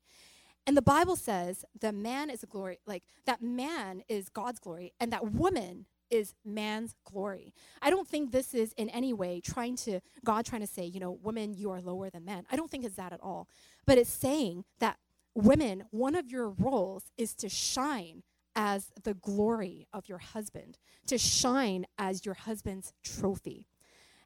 [0.67, 5.13] And the Bible says that man is glory, like that man is God's glory, and
[5.13, 7.55] that woman is man's glory.
[7.81, 11.01] I don't think this is in any way trying to, God trying to say, you
[11.01, 12.45] know, women, you are lower than men.
[12.51, 13.49] I don't think it's that at all.
[13.87, 14.99] But it's saying that
[15.35, 18.23] women, one of your roles is to shine
[18.57, 23.67] as the glory of your husband, to shine as your husband's trophy.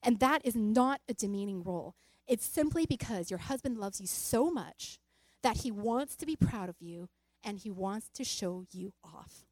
[0.03, 1.95] And that is not a demeaning role.
[2.27, 4.99] It's simply because your husband loves you so much
[5.43, 7.09] that he wants to be proud of you
[7.45, 9.45] and he wants to show you off.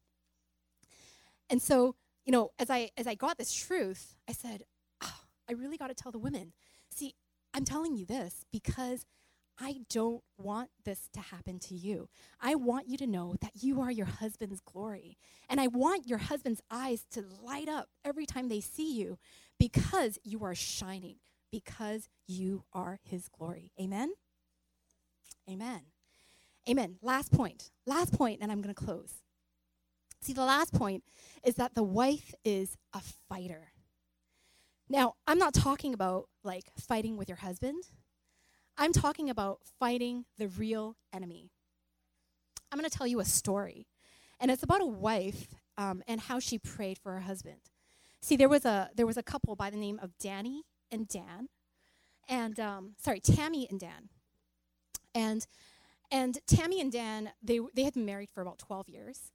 [1.49, 1.95] And so,
[2.25, 4.63] you know, as I as I got this truth, I said,
[5.03, 6.53] oh, I really got to tell the women.
[6.89, 7.13] See,
[7.53, 9.05] I'm telling you this because
[9.59, 12.09] I don't want this to happen to you.
[12.41, 15.17] I want you to know that you are your husband's glory.
[15.47, 19.19] And I want your husband's eyes to light up every time they see you
[19.59, 21.17] because you are shining
[21.53, 23.71] because you are his glory.
[23.79, 24.11] Amen?
[25.47, 25.81] Amen.
[26.67, 26.95] Amen.
[27.03, 27.69] Last point.
[27.85, 29.21] Last point, and I'm going to close.
[30.19, 31.03] See, the last point
[31.45, 33.73] is that the wife is a fighter.
[34.89, 37.83] Now, I'm not talking about like fighting with your husband.
[38.75, 41.51] I'm talking about fighting the real enemy.
[42.71, 43.85] I'm going to tell you a story,
[44.39, 47.69] and it's about a wife um, and how she prayed for her husband.
[48.23, 50.63] See, there was a there was a couple by the name of Danny
[50.93, 51.49] and Dan,
[52.29, 54.09] and um, sorry, Tammy and Dan.
[55.15, 55.45] And
[56.11, 59.31] and Tammy and Dan, they they had been married for about 12 years,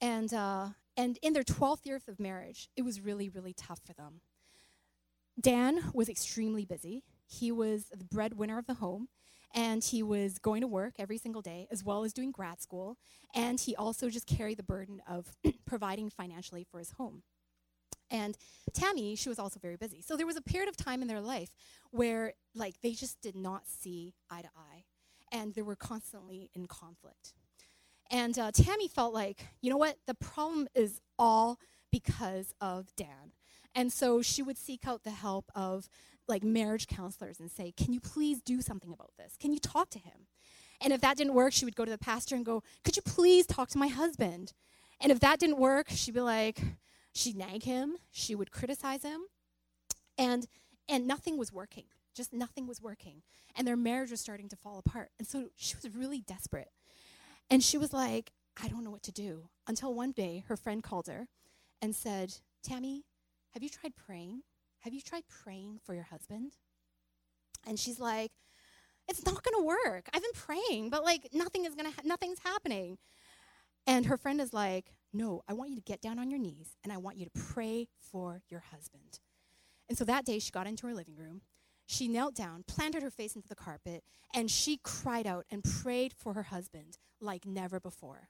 [0.00, 3.94] and uh, and in their 12th year of marriage, it was really really tough for
[3.94, 4.20] them.
[5.40, 7.04] Dan was extremely busy.
[7.26, 9.08] He was the breadwinner of the home,
[9.54, 12.98] and he was going to work every single day as well as doing grad school
[13.34, 15.36] and he also just carried the burden of
[15.66, 17.22] providing financially for his home
[18.10, 18.36] and
[18.72, 21.20] tammy she was also very busy so there was a period of time in their
[21.20, 21.50] life
[21.90, 24.84] where like they just did not see eye to eye
[25.32, 27.34] and they were constantly in conflict
[28.10, 31.58] and uh, tammy felt like you know what the problem is all
[31.90, 33.32] because of dan
[33.74, 35.88] and so she would seek out the help of
[36.28, 39.36] like marriage counselors and say, Can you please do something about this?
[39.38, 40.26] Can you talk to him?
[40.80, 43.02] And if that didn't work, she would go to the pastor and go, Could you
[43.02, 44.52] please talk to my husband?
[45.00, 46.60] And if that didn't work, she'd be like,
[47.16, 49.22] she'd nag him, she would criticize him,
[50.18, 50.46] and
[50.88, 51.84] and nothing was working.
[52.14, 53.22] Just nothing was working.
[53.56, 55.10] And their marriage was starting to fall apart.
[55.18, 56.70] And so she was really desperate.
[57.50, 59.48] And she was like, I don't know what to do.
[59.66, 61.28] Until one day her friend called her
[61.82, 63.04] and said, Tammy,
[63.52, 64.42] have you tried praying?
[64.80, 66.52] Have you tried praying for your husband?
[67.66, 68.30] And she's like,
[69.08, 70.08] It's not going to work.
[70.14, 72.98] I've been praying, but like nothing is going to, ha- nothing's happening.
[73.86, 76.76] And her friend is like, No, I want you to get down on your knees
[76.84, 79.20] and I want you to pray for your husband.
[79.88, 81.40] And so that day she got into her living room.
[81.86, 84.04] She knelt down, planted her face into the carpet,
[84.34, 88.28] and she cried out and prayed for her husband like never before.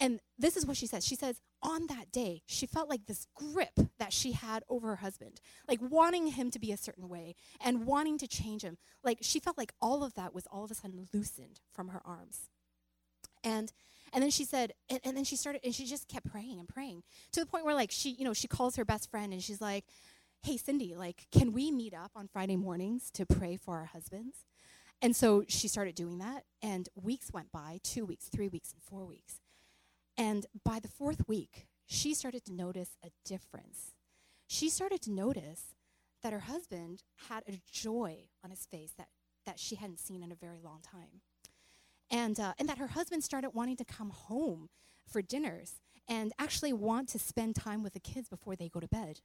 [0.00, 1.04] And this is what she says.
[1.04, 4.96] She says, on that day, she felt like this grip that she had over her
[4.96, 8.78] husband, like wanting him to be a certain way and wanting to change him.
[9.02, 12.00] Like she felt like all of that was all of a sudden loosened from her
[12.06, 12.48] arms.
[13.42, 13.72] And
[14.14, 16.68] and then she said, and, and then she started, and she just kept praying and
[16.68, 17.02] praying
[17.32, 19.60] to the point where like she, you know, she calls her best friend and she's
[19.60, 19.84] like,
[20.42, 24.44] hey, Cindy, like, can we meet up on Friday mornings to pray for our husbands?
[25.00, 28.82] And so she started doing that, and weeks went by two weeks, three weeks, and
[28.82, 29.40] four weeks.
[30.16, 33.94] And by the fourth week, she started to notice a difference.
[34.46, 35.74] She started to notice
[36.22, 39.08] that her husband had a joy on his face that,
[39.44, 41.20] that she hadn't seen in a very long time.
[42.10, 44.68] And, uh, and that her husband started wanting to come home
[45.06, 48.88] for dinners and actually want to spend time with the kids before they go to
[48.88, 49.20] bed.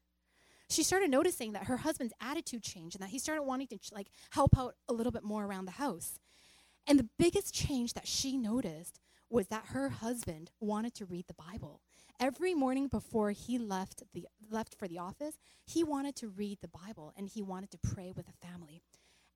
[0.69, 4.07] She started noticing that her husband's attitude changed and that he started wanting to like
[4.29, 6.19] help out a little bit more around the house.
[6.87, 8.99] And the biggest change that she noticed
[9.29, 11.81] was that her husband wanted to read the Bible.
[12.19, 16.67] Every morning before he left the left for the office, he wanted to read the
[16.67, 18.81] Bible and he wanted to pray with the family.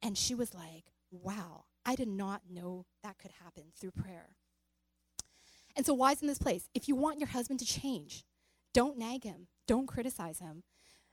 [0.02, 4.38] And she was like, "Wow, I did not know that could happen through prayer."
[5.76, 8.26] And so wise in this place, if you want your husband to change,
[8.74, 10.64] don't nag him, don't criticize him,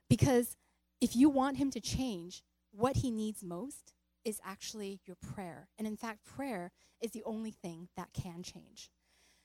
[0.08, 0.56] because
[1.00, 3.94] if you want him to change, what he needs most
[4.24, 5.70] is actually your prayer.
[5.78, 8.90] And in fact, prayer is the only thing that can change.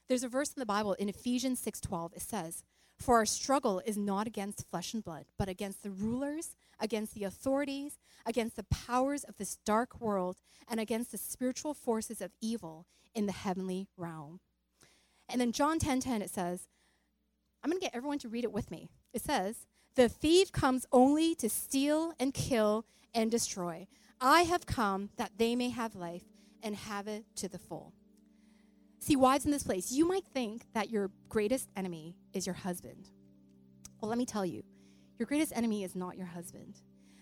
[0.08, 2.14] There's a verse in the Bible in Ephesians 6:12.
[2.14, 2.64] It says,
[2.98, 7.24] "For our struggle is not against flesh and blood, but against the rulers, against the
[7.24, 10.38] authorities, against the powers of this dark world,
[10.68, 14.40] and against the spiritual forces of evil in the heavenly realm."
[15.28, 16.68] And then John 10:10 10, 10, it says,
[17.66, 18.90] I'm going to get everyone to read it with me.
[19.12, 19.66] It says,
[19.96, 23.88] "The thief comes only to steal and kill and destroy.
[24.22, 26.26] I have come that they may have life
[26.62, 27.94] and have it to the full.
[29.06, 33.12] See, wives in this place, you might think that your greatest enemy is your husband.
[34.02, 34.64] Well, let me tell you,
[35.20, 36.82] your greatest enemy is not your husband.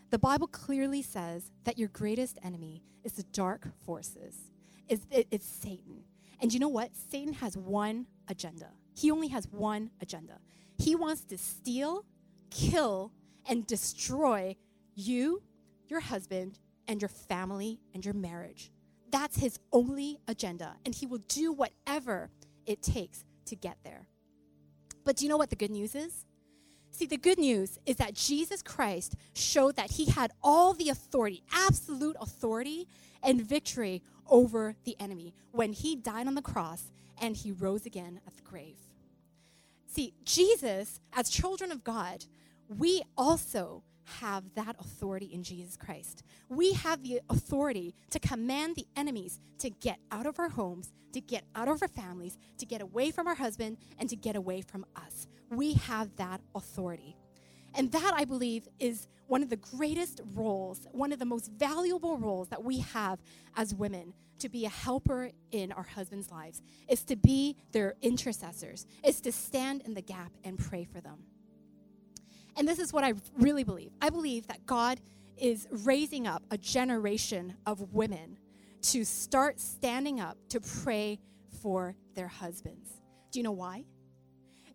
[0.10, 4.38] The Bible clearly says that your greatest enemy is the dark forces,
[4.88, 6.06] it's, it's Satan.
[6.40, 6.92] And you know what?
[6.96, 8.70] Satan has one agenda.
[8.96, 10.40] He only has one agenda.
[10.78, 12.06] He wants to steal,
[12.50, 13.12] kill,
[13.46, 14.56] and destroy
[14.96, 15.44] you,
[15.90, 18.72] your husband, and your family and your marriage.
[19.14, 22.32] That's his only agenda, and he will do whatever
[22.66, 24.08] it takes to get there.
[25.04, 26.26] But do you know what the good news is?
[26.90, 31.44] See, the good news is that Jesus Christ showed that he had all the authority,
[31.54, 32.88] absolute authority
[33.22, 36.92] and victory over the enemy when he died on the cross
[37.22, 38.80] and he rose again at the grave.
[39.86, 42.26] See, Jesus, as children of God,
[42.68, 46.24] we also have that authority in Jesus Christ.
[46.50, 51.22] We have the authority to command the enemies to get out of our homes, to
[51.22, 54.62] get out of our families, to get away from our husband, and to get away
[54.62, 55.28] from us.
[55.50, 57.16] We have that authority.
[57.76, 62.18] And that, I believe, is one of the greatest roles, one of the most valuable
[62.18, 63.20] roles that we have
[63.56, 68.86] as women to be a helper in our husbands' lives, is to be their intercessors,
[69.04, 71.20] is to stand in the gap and pray for them.
[72.58, 73.92] And this is what I really believe.
[74.02, 75.00] I believe that God
[75.38, 78.38] is raising up a generation of women
[78.84, 81.20] to start standing up to pray
[81.62, 82.90] for their husbands.
[83.32, 83.86] Do you know why?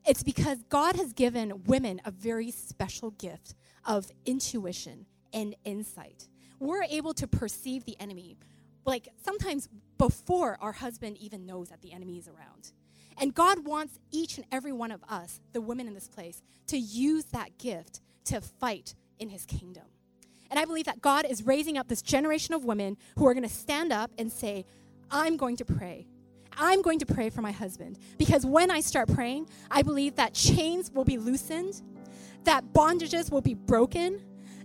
[0.07, 3.55] It's because God has given women a very special gift
[3.85, 6.29] of intuition and insight.
[6.59, 8.37] We're able to perceive the enemy
[8.85, 9.69] like sometimes
[9.99, 12.73] before our husband even knows that the enemy is around.
[13.21, 16.79] And God wants each and every one of us, the women in this place, to
[16.79, 19.85] use that gift to fight in his kingdom.
[20.51, 23.47] And I believe that God is raising up this generation of women who are going
[23.47, 24.65] to stand up and say,
[25.11, 26.07] I'm going to pray.
[26.57, 27.99] I'm going to pray for my husband.
[28.19, 31.83] Because when I start praying, I believe that chains will be loosened,
[32.45, 34.21] that bondages will be broken,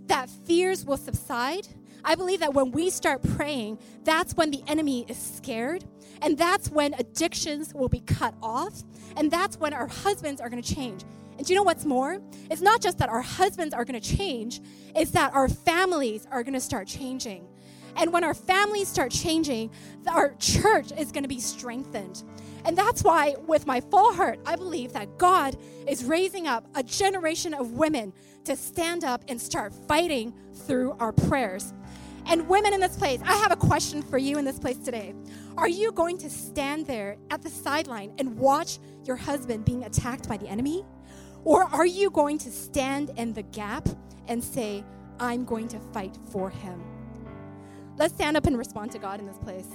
[0.06, 1.68] that fears will subside.
[2.04, 5.84] I believe that when we start praying, that's when the enemy is scared.
[6.24, 8.82] And that's when addictions will be cut off.
[9.16, 11.04] And that's when our husbands are going to change.
[11.36, 12.20] And do you know what's more?
[12.50, 14.60] It's not just that our husbands are going to change,
[14.96, 17.46] it's that our families are going to start changing.
[17.96, 19.70] And when our families start changing,
[20.08, 22.24] our church is going to be strengthened.
[22.64, 25.56] And that's why, with my full heart, I believe that God
[25.86, 28.12] is raising up a generation of women
[28.44, 30.32] to stand up and start fighting
[30.66, 31.72] through our prayers.
[32.26, 35.14] And women in this place, I have a question for you in this place today.
[35.56, 40.28] Are you going to stand there at the sideline and watch your husband being attacked
[40.28, 40.84] by the enemy?
[41.44, 43.88] Or are you going to stand in the gap
[44.26, 44.84] and say,
[45.20, 46.82] I'm going to fight for him?
[47.96, 49.68] Let's stand up and respond to God in this place.